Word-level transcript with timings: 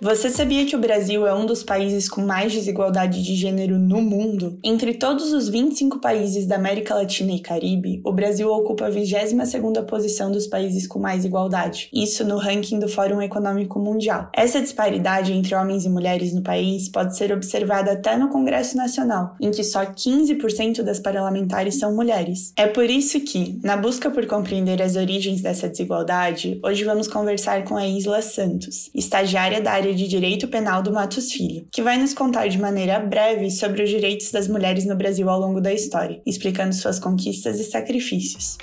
Você 0.00 0.30
sabia 0.30 0.64
que 0.64 0.76
o 0.76 0.78
Brasil 0.78 1.26
é 1.26 1.34
um 1.34 1.44
dos 1.44 1.64
países 1.64 2.08
com 2.08 2.20
mais 2.20 2.52
desigualdade 2.52 3.20
de 3.20 3.34
gênero 3.34 3.80
no 3.80 4.00
mundo? 4.00 4.56
Entre 4.62 4.94
todos 4.94 5.32
os 5.32 5.48
25 5.48 5.98
países 5.98 6.46
da 6.46 6.54
América 6.54 6.94
Latina 6.94 7.32
e 7.32 7.40
Caribe, 7.40 8.00
o 8.04 8.12
Brasil 8.12 8.48
ocupa 8.48 8.86
a 8.86 8.90
22ª 8.90 9.84
posição 9.86 10.30
dos 10.30 10.46
países 10.46 10.86
com 10.86 11.00
mais 11.00 11.24
igualdade, 11.24 11.90
isso 11.92 12.24
no 12.24 12.38
ranking 12.38 12.78
do 12.78 12.88
Fórum 12.88 13.20
Econômico 13.20 13.80
Mundial. 13.80 14.30
Essa 14.32 14.60
disparidade 14.60 15.32
entre 15.32 15.56
homens 15.56 15.84
e 15.84 15.88
mulheres 15.88 16.32
no 16.32 16.42
país 16.42 16.88
pode 16.88 17.16
ser 17.16 17.32
observada 17.32 17.90
até 17.90 18.16
no 18.16 18.28
Congresso 18.28 18.76
Nacional, 18.76 19.34
em 19.40 19.50
que 19.50 19.64
só 19.64 19.84
15% 19.84 20.82
das 20.82 21.00
parlamentares 21.00 21.76
são 21.76 21.92
mulheres. 21.92 22.52
É 22.56 22.68
por 22.68 22.88
isso 22.88 23.18
que, 23.20 23.58
na 23.64 23.76
busca 23.76 24.12
por 24.12 24.24
compreender 24.26 24.80
as 24.80 24.94
origens 24.94 25.40
dessa 25.40 25.68
desigualdade, 25.68 26.60
hoje 26.62 26.84
vamos 26.84 27.08
conversar 27.08 27.64
com 27.64 27.76
a 27.76 27.84
Isla 27.84 28.22
Santos, 28.22 28.90
estagiária 28.94 29.60
da 29.60 29.72
área 29.72 29.87
de 29.94 30.08
Direito 30.08 30.48
Penal 30.48 30.82
do 30.82 30.92
Matos 30.92 31.32
Filho, 31.32 31.66
que 31.72 31.82
vai 31.82 31.96
nos 31.96 32.14
contar 32.14 32.48
de 32.48 32.58
maneira 32.58 32.98
breve 33.00 33.50
sobre 33.50 33.82
os 33.82 33.90
direitos 33.90 34.30
das 34.30 34.48
mulheres 34.48 34.86
no 34.86 34.96
Brasil 34.96 35.28
ao 35.28 35.40
longo 35.40 35.60
da 35.60 35.72
história, 35.72 36.20
explicando 36.26 36.74
suas 36.74 36.98
conquistas 36.98 37.58
e 37.60 37.64
sacrifícios. 37.64 38.58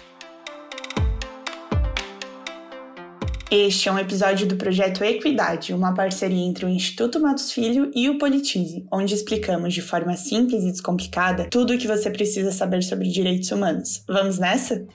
Este 3.52 3.88
é 3.88 3.92
um 3.92 4.00
episódio 4.00 4.48
do 4.48 4.58
projeto 4.58 5.04
Equidade, 5.04 5.74
uma 5.74 5.94
parceria 5.94 6.44
entre 6.44 6.66
o 6.66 6.70
Instituto 6.70 7.20
Matos 7.20 7.52
Filho 7.52 7.92
e 7.96 8.10
o 8.10 8.18
Politize, 8.18 8.86
onde 8.92 9.14
explicamos 9.14 9.74
de 9.74 9.82
forma 9.82 10.18
simples 10.18 10.64
e 10.64 10.72
descomplicada 10.72 11.48
tudo 11.50 11.74
o 11.74 11.78
que 11.78 11.88
você 11.88 12.10
precisa 12.10 12.52
saber 12.52 12.84
sobre 12.84 13.08
direitos 13.08 13.52
humanos. 13.52 14.04
Vamos 14.08 14.40
nessa? 14.40 14.86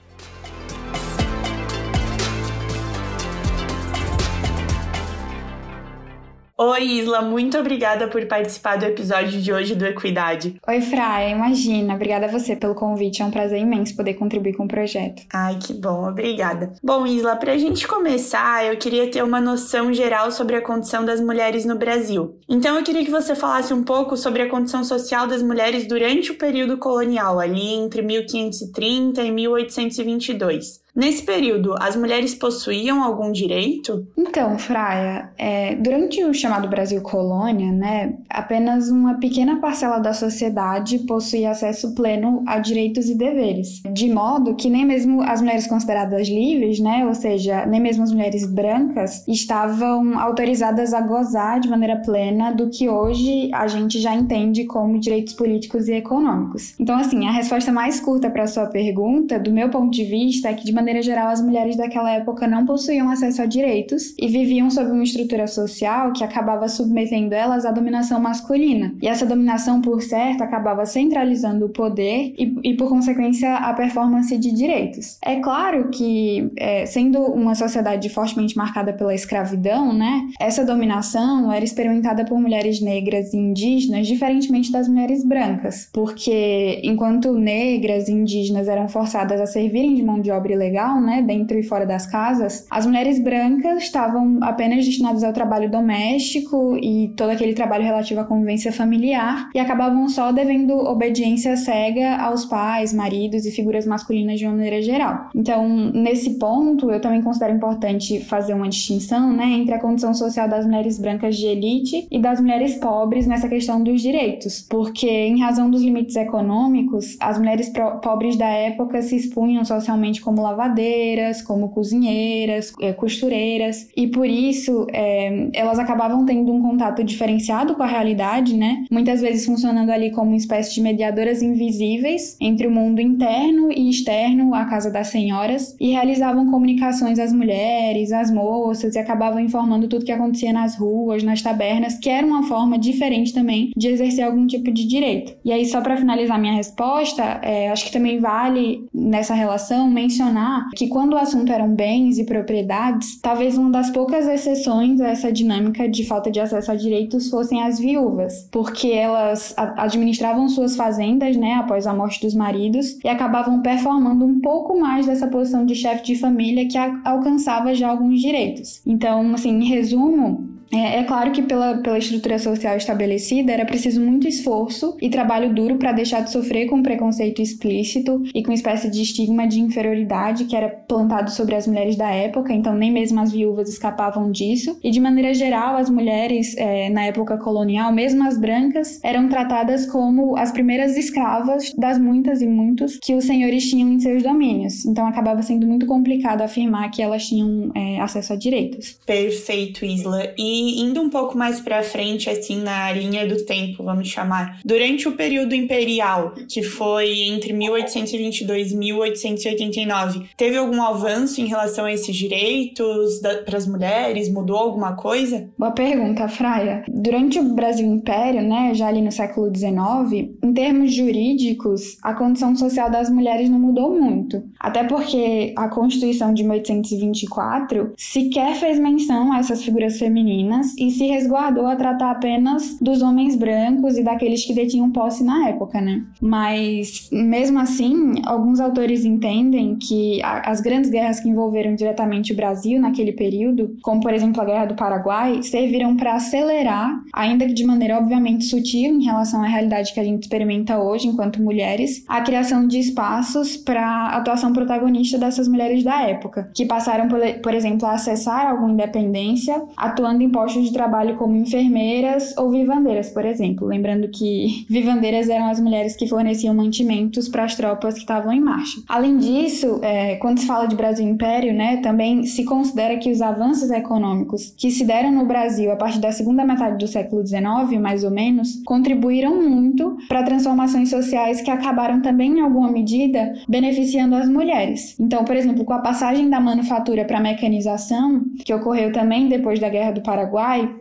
Oi, 6.62 6.82
Isla, 6.82 7.22
muito 7.22 7.56
obrigada 7.56 8.06
por 8.06 8.22
participar 8.26 8.76
do 8.76 8.84
episódio 8.84 9.40
de 9.40 9.50
hoje 9.50 9.74
do 9.74 9.86
Equidade. 9.86 10.60
Oi, 10.68 10.82
Fraia, 10.82 11.30
imagina. 11.30 11.94
Obrigada 11.94 12.26
a 12.26 12.28
você 12.28 12.54
pelo 12.54 12.74
convite. 12.74 13.22
É 13.22 13.24
um 13.24 13.30
prazer 13.30 13.58
imenso 13.58 13.96
poder 13.96 14.12
contribuir 14.12 14.52
com 14.52 14.64
o 14.64 14.68
projeto. 14.68 15.22
Ai, 15.32 15.56
que 15.56 15.72
bom, 15.72 16.06
obrigada. 16.06 16.74
Bom, 16.82 17.06
Isla, 17.06 17.34
pra 17.36 17.56
gente 17.56 17.88
começar, 17.88 18.66
eu 18.66 18.76
queria 18.76 19.10
ter 19.10 19.24
uma 19.24 19.40
noção 19.40 19.90
geral 19.90 20.30
sobre 20.30 20.54
a 20.54 20.60
condição 20.60 21.02
das 21.02 21.18
mulheres 21.18 21.64
no 21.64 21.76
Brasil. 21.78 22.36
Então, 22.46 22.76
eu 22.76 22.82
queria 22.82 23.06
que 23.06 23.10
você 23.10 23.34
falasse 23.34 23.72
um 23.72 23.82
pouco 23.82 24.14
sobre 24.14 24.42
a 24.42 24.50
condição 24.50 24.84
social 24.84 25.26
das 25.26 25.42
mulheres 25.42 25.88
durante 25.88 26.30
o 26.30 26.36
período 26.36 26.76
colonial, 26.76 27.40
ali 27.40 27.72
entre 27.72 28.02
1530 28.02 29.22
e 29.22 29.30
1822. 29.30 30.89
Nesse 30.94 31.22
período, 31.22 31.74
as 31.80 31.94
mulheres 31.94 32.34
possuíam 32.34 33.02
algum 33.02 33.30
direito? 33.30 34.06
Então, 34.16 34.58
Fraia, 34.58 35.30
é, 35.38 35.74
durante 35.76 36.22
o 36.24 36.34
chamado 36.34 36.68
Brasil 36.68 37.00
Colônia, 37.00 37.72
né, 37.72 38.14
apenas 38.28 38.90
uma 38.90 39.14
pequena 39.14 39.60
parcela 39.60 39.98
da 39.98 40.12
sociedade 40.12 40.98
possuía 41.00 41.50
acesso 41.50 41.94
pleno 41.94 42.42
a 42.46 42.58
direitos 42.58 43.08
e 43.08 43.14
deveres, 43.14 43.82
de 43.92 44.08
modo 44.12 44.54
que 44.54 44.68
nem 44.68 44.84
mesmo 44.84 45.22
as 45.22 45.40
mulheres 45.40 45.66
consideradas 45.66 46.28
livres, 46.28 46.80
né, 46.80 47.06
ou 47.06 47.14
seja, 47.14 47.64
nem 47.66 47.80
mesmo 47.80 48.02
as 48.02 48.12
mulheres 48.12 48.44
brancas, 48.44 49.26
estavam 49.28 50.18
autorizadas 50.18 50.92
a 50.92 51.00
gozar 51.00 51.60
de 51.60 51.68
maneira 51.68 51.96
plena 51.96 52.52
do 52.52 52.68
que 52.68 52.88
hoje 52.88 53.50
a 53.54 53.66
gente 53.68 54.00
já 54.00 54.14
entende 54.14 54.64
como 54.64 54.98
direitos 54.98 55.34
políticos 55.34 55.88
e 55.88 55.92
econômicos. 55.92 56.74
Então, 56.78 56.96
assim, 56.96 57.26
a 57.26 57.32
resposta 57.32 57.72
mais 57.72 58.00
curta 58.00 58.28
para 58.28 58.44
a 58.44 58.48
sua 58.48 58.66
pergunta, 58.66 59.38
do 59.38 59.52
meu 59.52 59.68
ponto 59.70 59.90
de 59.90 60.04
vista, 60.04 60.48
é 60.48 60.54
que 60.54 60.64
de 60.64 60.72
maneira 60.72 60.89
geral, 61.02 61.28
as 61.28 61.40
mulheres 61.40 61.76
daquela 61.76 62.10
época 62.10 62.46
não 62.46 62.66
possuíam 62.66 63.10
acesso 63.10 63.42
a 63.42 63.46
direitos 63.46 64.14
e 64.18 64.28
viviam 64.28 64.70
sob 64.70 64.90
uma 64.90 65.02
estrutura 65.02 65.46
social 65.46 66.12
que 66.12 66.24
acabava 66.24 66.68
submetendo 66.68 67.34
elas 67.34 67.64
à 67.64 67.70
dominação 67.70 68.20
masculina. 68.20 68.94
E 69.00 69.08
essa 69.08 69.26
dominação, 69.26 69.80
por 69.80 70.02
certo, 70.02 70.42
acabava 70.42 70.86
centralizando 70.86 71.66
o 71.66 71.68
poder 71.68 72.34
e, 72.38 72.54
e 72.64 72.76
por 72.76 72.88
consequência, 72.88 73.54
a 73.54 73.72
performance 73.74 74.36
de 74.36 74.52
direitos. 74.52 75.18
É 75.22 75.36
claro 75.36 75.90
que, 75.90 76.50
é, 76.56 76.86
sendo 76.86 77.20
uma 77.20 77.54
sociedade 77.54 78.08
fortemente 78.08 78.56
marcada 78.56 78.92
pela 78.92 79.14
escravidão, 79.14 79.92
né, 79.92 80.28
essa 80.38 80.64
dominação 80.64 81.52
era 81.52 81.64
experimentada 81.64 82.24
por 82.24 82.38
mulheres 82.40 82.80
negras 82.80 83.32
e 83.32 83.36
indígenas, 83.36 84.06
diferentemente 84.06 84.72
das 84.72 84.88
mulheres 84.88 85.24
brancas, 85.24 85.88
porque 85.92 86.80
enquanto 86.82 87.32
negras 87.32 88.08
e 88.08 88.12
indígenas 88.12 88.68
eram 88.68 88.88
forçadas 88.88 89.40
a 89.40 89.46
servirem 89.46 89.94
de 89.94 90.02
mão 90.02 90.20
de 90.20 90.30
obra 90.30 90.52
ilegal, 90.52 90.69
legal, 90.70 91.00
né, 91.00 91.20
dentro 91.22 91.58
e 91.58 91.62
fora 91.62 91.84
das 91.84 92.06
casas, 92.06 92.66
as 92.70 92.86
mulheres 92.86 93.18
brancas 93.18 93.82
estavam 93.82 94.38
apenas 94.40 94.86
destinadas 94.86 95.24
ao 95.24 95.32
trabalho 95.32 95.70
doméstico 95.70 96.76
e 96.76 97.12
todo 97.16 97.30
aquele 97.30 97.54
trabalho 97.54 97.84
relativo 97.84 98.20
à 98.20 98.24
convivência 98.24 98.72
familiar 98.72 99.50
e 99.54 99.58
acabavam 99.58 100.08
só 100.08 100.30
devendo 100.30 100.74
obediência 100.74 101.56
cega 101.56 102.16
aos 102.16 102.44
pais, 102.44 102.92
maridos 102.92 103.44
e 103.44 103.50
figuras 103.50 103.84
masculinas 103.84 104.38
de 104.38 104.46
uma 104.46 104.54
maneira 104.54 104.80
geral. 104.80 105.28
Então, 105.34 105.68
nesse 105.92 106.38
ponto, 106.38 106.90
eu 106.90 107.00
também 107.00 107.20
considero 107.20 107.54
importante 107.54 108.20
fazer 108.20 108.54
uma 108.54 108.68
distinção, 108.68 109.32
né, 109.32 109.46
entre 109.46 109.74
a 109.74 109.80
condição 109.80 110.14
social 110.14 110.48
das 110.48 110.64
mulheres 110.64 110.98
brancas 110.98 111.36
de 111.36 111.46
elite 111.46 112.06
e 112.10 112.18
das 112.18 112.40
mulheres 112.40 112.76
pobres 112.76 113.26
nessa 113.26 113.48
questão 113.48 113.82
dos 113.82 114.00
direitos, 114.00 114.64
porque 114.68 115.08
em 115.08 115.40
razão 115.40 115.70
dos 115.70 115.82
limites 115.82 116.14
econômicos, 116.14 117.16
as 117.20 117.38
mulheres 117.38 117.72
pobres 118.02 118.36
da 118.36 118.48
época 118.48 119.02
se 119.02 119.16
expunham 119.16 119.64
socialmente 119.64 120.20
como 120.20 120.42
lavadoras 120.42 120.59
lavadeiras, 120.60 121.40
como 121.40 121.70
cozinheiras, 121.70 122.72
é, 122.80 122.92
costureiras, 122.92 123.88
e 123.96 124.06
por 124.06 124.26
isso 124.26 124.86
é, 124.92 125.48
elas 125.54 125.78
acabavam 125.78 126.26
tendo 126.26 126.52
um 126.52 126.60
contato 126.60 127.02
diferenciado 127.02 127.74
com 127.74 127.82
a 127.82 127.86
realidade, 127.86 128.56
né? 128.56 128.84
Muitas 128.90 129.20
vezes 129.20 129.46
funcionando 129.46 129.90
ali 129.90 130.10
como 130.10 130.30
uma 130.30 130.36
espécie 130.36 130.74
de 130.74 130.82
mediadoras 130.82 131.42
invisíveis 131.42 132.36
entre 132.40 132.66
o 132.66 132.70
mundo 132.70 133.00
interno 133.00 133.72
e 133.72 133.88
externo 133.88 134.54
à 134.54 134.66
casa 134.66 134.90
das 134.90 135.08
senhoras 135.08 135.74
e 135.80 135.90
realizavam 135.90 136.50
comunicações 136.50 137.18
às 137.18 137.32
mulheres, 137.32 138.12
às 138.12 138.30
moças 138.30 138.94
e 138.94 138.98
acabavam 138.98 139.40
informando 139.40 139.88
tudo 139.88 140.04
que 140.04 140.12
acontecia 140.12 140.52
nas 140.52 140.76
ruas, 140.76 141.22
nas 141.22 141.40
tabernas, 141.40 141.98
que 141.98 142.10
era 142.10 142.26
uma 142.26 142.42
forma 142.42 142.78
diferente 142.78 143.32
também 143.32 143.70
de 143.76 143.88
exercer 143.88 144.24
algum 144.24 144.46
tipo 144.46 144.70
de 144.70 144.86
direito. 144.86 145.34
E 145.44 145.52
aí, 145.52 145.64
só 145.64 145.80
para 145.80 145.96
finalizar 145.96 146.38
minha 146.38 146.52
resposta, 146.52 147.40
é, 147.42 147.70
acho 147.70 147.86
que 147.86 147.92
também 147.92 148.18
vale 148.18 148.86
nessa 148.92 149.34
relação 149.34 149.88
mencionar 149.90 150.49
que 150.74 150.88
quando 150.88 151.14
o 151.14 151.18
assunto 151.18 151.52
eram 151.52 151.74
bens 151.74 152.18
e 152.18 152.24
propriedades, 152.24 153.20
talvez 153.20 153.56
uma 153.56 153.70
das 153.70 153.90
poucas 153.90 154.26
exceções 154.26 155.00
a 155.00 155.08
essa 155.08 155.32
dinâmica 155.32 155.88
de 155.88 156.04
falta 156.04 156.30
de 156.30 156.40
acesso 156.40 156.70
a 156.70 156.74
direitos 156.74 157.30
fossem 157.30 157.62
as 157.62 157.78
viúvas, 157.78 158.48
porque 158.50 158.88
elas 158.88 159.54
administravam 159.56 160.48
suas 160.48 160.76
fazendas, 160.76 161.36
né, 161.36 161.54
após 161.54 161.86
a 161.86 161.94
morte 161.94 162.20
dos 162.20 162.34
maridos 162.34 162.98
e 163.04 163.08
acabavam 163.08 163.60
performando 163.62 164.24
um 164.24 164.40
pouco 164.40 164.78
mais 164.78 165.06
dessa 165.06 165.26
posição 165.26 165.64
de 165.64 165.74
chefe 165.74 166.04
de 166.04 166.16
família 166.16 166.66
que 166.68 166.78
alcançava 167.04 167.74
já 167.74 167.88
alguns 167.88 168.20
direitos. 168.20 168.80
Então, 168.86 169.34
assim, 169.34 169.50
em 169.50 169.64
resumo, 169.64 170.59
é, 170.72 170.98
é, 170.98 171.04
claro 171.04 171.32
que 171.32 171.42
pela, 171.42 171.78
pela 171.78 171.98
estrutura 171.98 172.38
social 172.38 172.76
estabelecida 172.76 173.52
era 173.52 173.64
preciso 173.64 174.00
muito 174.00 174.28
esforço 174.28 174.96
e 175.00 175.10
trabalho 175.10 175.52
duro 175.52 175.76
para 175.76 175.92
deixar 175.92 176.20
de 176.20 176.30
sofrer 176.30 176.66
com 176.66 176.82
preconceito 176.82 177.42
explícito 177.42 178.22
e 178.34 178.42
com 178.42 178.52
espécie 178.52 178.88
de 178.88 179.02
estigma 179.02 179.48
de 179.48 179.60
inferioridade 179.60 180.44
que 180.44 180.54
era 180.54 180.68
plantado 180.68 181.30
sobre 181.30 181.56
as 181.56 181.66
mulheres 181.66 181.96
da 181.96 182.10
época, 182.10 182.52
então 182.52 182.74
nem 182.74 182.92
mesmo 182.92 183.20
as 183.20 183.32
viúvas 183.32 183.68
escapavam 183.68 184.30
disso. 184.30 184.78
E 184.82 184.90
de 184.90 185.00
maneira 185.00 185.34
geral, 185.34 185.76
as 185.76 185.90
mulheres 185.90 186.56
é, 186.56 186.88
na 186.88 187.04
época 187.06 187.36
colonial, 187.38 187.92
mesmo 187.92 188.26
as 188.26 188.38
brancas, 188.38 189.00
eram 189.02 189.28
tratadas 189.28 189.86
como 189.86 190.36
as 190.36 190.52
primeiras 190.52 190.96
escravas 190.96 191.72
das 191.76 191.98
muitas 191.98 192.40
e 192.42 192.46
muitos 192.46 192.98
que 193.02 193.14
os 193.14 193.24
senhores 193.24 193.68
tinham 193.68 193.90
em 193.90 193.98
seus 193.98 194.22
domínios. 194.22 194.84
Então 194.84 195.06
acabava 195.06 195.42
sendo 195.42 195.66
muito 195.66 195.86
complicado 195.86 196.42
afirmar 196.42 196.90
que 196.90 197.02
elas 197.02 197.26
tinham 197.26 197.72
é, 197.74 198.00
acesso 198.00 198.32
a 198.32 198.36
direitos. 198.36 198.98
Perfeito, 199.04 199.84
Isla. 199.84 200.32
E 200.38 200.59
indo 200.60 201.00
um 201.00 201.10
pouco 201.10 201.36
mais 201.36 201.60
para 201.60 201.82
frente, 201.82 202.28
assim, 202.28 202.62
na 202.62 202.92
linha 202.92 203.26
do 203.26 203.44
tempo, 203.44 203.82
vamos 203.82 204.08
chamar, 204.08 204.60
durante 204.64 205.08
o 205.08 205.12
período 205.12 205.54
imperial, 205.54 206.34
que 206.48 206.62
foi 206.62 207.22
entre 207.22 207.52
1822 207.52 208.72
e 208.72 208.76
1889, 208.76 210.22
teve 210.36 210.56
algum 210.56 210.82
avanço 210.82 211.40
em 211.40 211.46
relação 211.46 211.84
a 211.84 211.92
esses 211.92 212.14
direitos 212.14 213.20
para 213.44 213.56
as 213.56 213.66
mulheres? 213.66 214.32
Mudou 214.32 214.56
alguma 214.56 214.94
coisa? 214.94 215.48
Boa 215.58 215.72
pergunta, 215.72 216.28
Fraia. 216.28 216.84
Durante 216.88 217.38
o 217.38 217.54
Brasil 217.54 217.86
Império, 217.86 218.42
né, 218.42 218.72
já 218.74 218.88
ali 218.88 219.02
no 219.02 219.12
século 219.12 219.50
XIX, 219.54 220.30
em 220.42 220.52
termos 220.52 220.94
jurídicos, 220.94 221.98
a 222.02 222.14
condição 222.14 222.54
social 222.56 222.90
das 222.90 223.10
mulheres 223.10 223.48
não 223.48 223.58
mudou 223.58 223.98
muito. 223.98 224.42
Até 224.58 224.84
porque 224.84 225.52
a 225.56 225.68
Constituição 225.68 226.32
de 226.34 226.42
1824 226.42 227.92
sequer 227.96 228.54
fez 228.56 228.78
menção 228.78 229.32
a 229.32 229.38
essas 229.38 229.62
figuras 229.62 229.98
femininas 229.98 230.49
e 230.78 230.90
se 230.90 231.06
resguardou 231.06 231.66
a 231.66 231.76
tratar 231.76 232.10
apenas 232.10 232.78
dos 232.80 233.02
homens 233.02 233.36
brancos 233.36 233.96
e 233.96 234.02
daqueles 234.02 234.44
que 234.44 234.54
detinham 234.54 234.90
posse 234.90 235.24
na 235.24 235.48
época, 235.48 235.80
né? 235.80 236.04
Mas, 236.20 237.08
mesmo 237.12 237.58
assim, 237.58 238.14
alguns 238.24 238.60
autores 238.60 239.04
entendem 239.04 239.76
que 239.76 240.22
a, 240.22 240.50
as 240.50 240.60
grandes 240.60 240.90
guerras 240.90 241.20
que 241.20 241.28
envolveram 241.28 241.74
diretamente 241.74 242.32
o 242.32 242.36
Brasil 242.36 242.80
naquele 242.80 243.12
período, 243.12 243.76
como 243.82 244.00
por 244.00 244.12
exemplo 244.12 244.40
a 244.40 244.44
Guerra 244.44 244.66
do 244.66 244.74
Paraguai, 244.74 245.42
serviram 245.42 245.96
para 245.96 246.14
acelerar, 246.14 246.90
ainda 247.12 247.46
que 247.46 247.54
de 247.54 247.64
maneira 247.64 247.98
obviamente 247.98 248.44
sutil 248.44 248.94
em 248.94 249.04
relação 249.04 249.42
à 249.42 249.46
realidade 249.46 249.92
que 249.92 250.00
a 250.00 250.04
gente 250.04 250.22
experimenta 250.22 250.78
hoje 250.78 251.08
enquanto 251.08 251.42
mulheres, 251.42 252.04
a 252.08 252.20
criação 252.20 252.66
de 252.66 252.78
espaços 252.78 253.56
para 253.56 254.08
atuação 254.08 254.52
protagonista 254.52 255.18
dessas 255.18 255.48
mulheres 255.48 255.82
da 255.82 256.02
época, 256.02 256.50
que 256.54 256.66
passaram, 256.66 257.08
por, 257.08 257.20
por 257.42 257.54
exemplo, 257.54 257.86
a 257.86 257.92
acessar 257.92 258.46
alguma 258.46 258.72
independência, 258.72 259.62
atuando 259.76 260.22
em 260.22 260.30
postos 260.40 260.64
de 260.64 260.72
trabalho 260.72 261.16
como 261.16 261.36
enfermeiras 261.36 262.34
ou 262.38 262.50
vivandeiras, 262.50 263.10
por 263.10 263.26
exemplo. 263.26 263.66
Lembrando 263.66 264.08
que 264.08 264.64
vivandeiras 264.70 265.28
eram 265.28 265.50
as 265.50 265.60
mulheres 265.60 265.94
que 265.94 266.06
forneciam 266.06 266.54
mantimentos 266.54 267.28
para 267.28 267.44
as 267.44 267.54
tropas 267.54 267.92
que 267.92 268.00
estavam 268.00 268.32
em 268.32 268.40
marcha. 268.40 268.80
Além 268.88 269.18
disso, 269.18 269.80
é, 269.82 270.16
quando 270.16 270.38
se 270.38 270.46
fala 270.46 270.66
de 270.66 270.74
Brasil 270.74 271.06
Império, 271.06 271.52
né, 271.52 271.76
também 271.82 272.24
se 272.24 272.42
considera 272.44 272.96
que 272.96 273.10
os 273.10 273.20
avanços 273.20 273.70
econômicos 273.70 274.54
que 274.56 274.70
se 274.70 274.82
deram 274.82 275.12
no 275.12 275.26
Brasil 275.26 275.70
a 275.70 275.76
partir 275.76 275.98
da 275.98 276.10
segunda 276.10 276.42
metade 276.42 276.78
do 276.78 276.88
século 276.88 277.26
XIX, 277.26 277.78
mais 277.78 278.02
ou 278.02 278.10
menos, 278.10 278.62
contribuíram 278.64 279.42
muito 279.42 279.98
para 280.08 280.22
transformações 280.22 280.88
sociais 280.88 281.42
que 281.42 281.50
acabaram 281.50 282.00
também, 282.00 282.38
em 282.38 282.40
alguma 282.40 282.70
medida, 282.70 283.34
beneficiando 283.46 284.16
as 284.16 284.26
mulheres. 284.26 284.98
Então, 284.98 285.22
por 285.22 285.36
exemplo, 285.36 285.66
com 285.66 285.74
a 285.74 285.80
passagem 285.80 286.30
da 286.30 286.40
manufatura 286.40 287.04
para 287.04 287.18
a 287.18 287.22
mecanização, 287.22 288.22
que 288.42 288.54
ocorreu 288.54 288.90
também 288.90 289.28
depois 289.28 289.60
da 289.60 289.68
Guerra 289.68 289.90
do 289.90 290.00
Paraguai, 290.00 290.29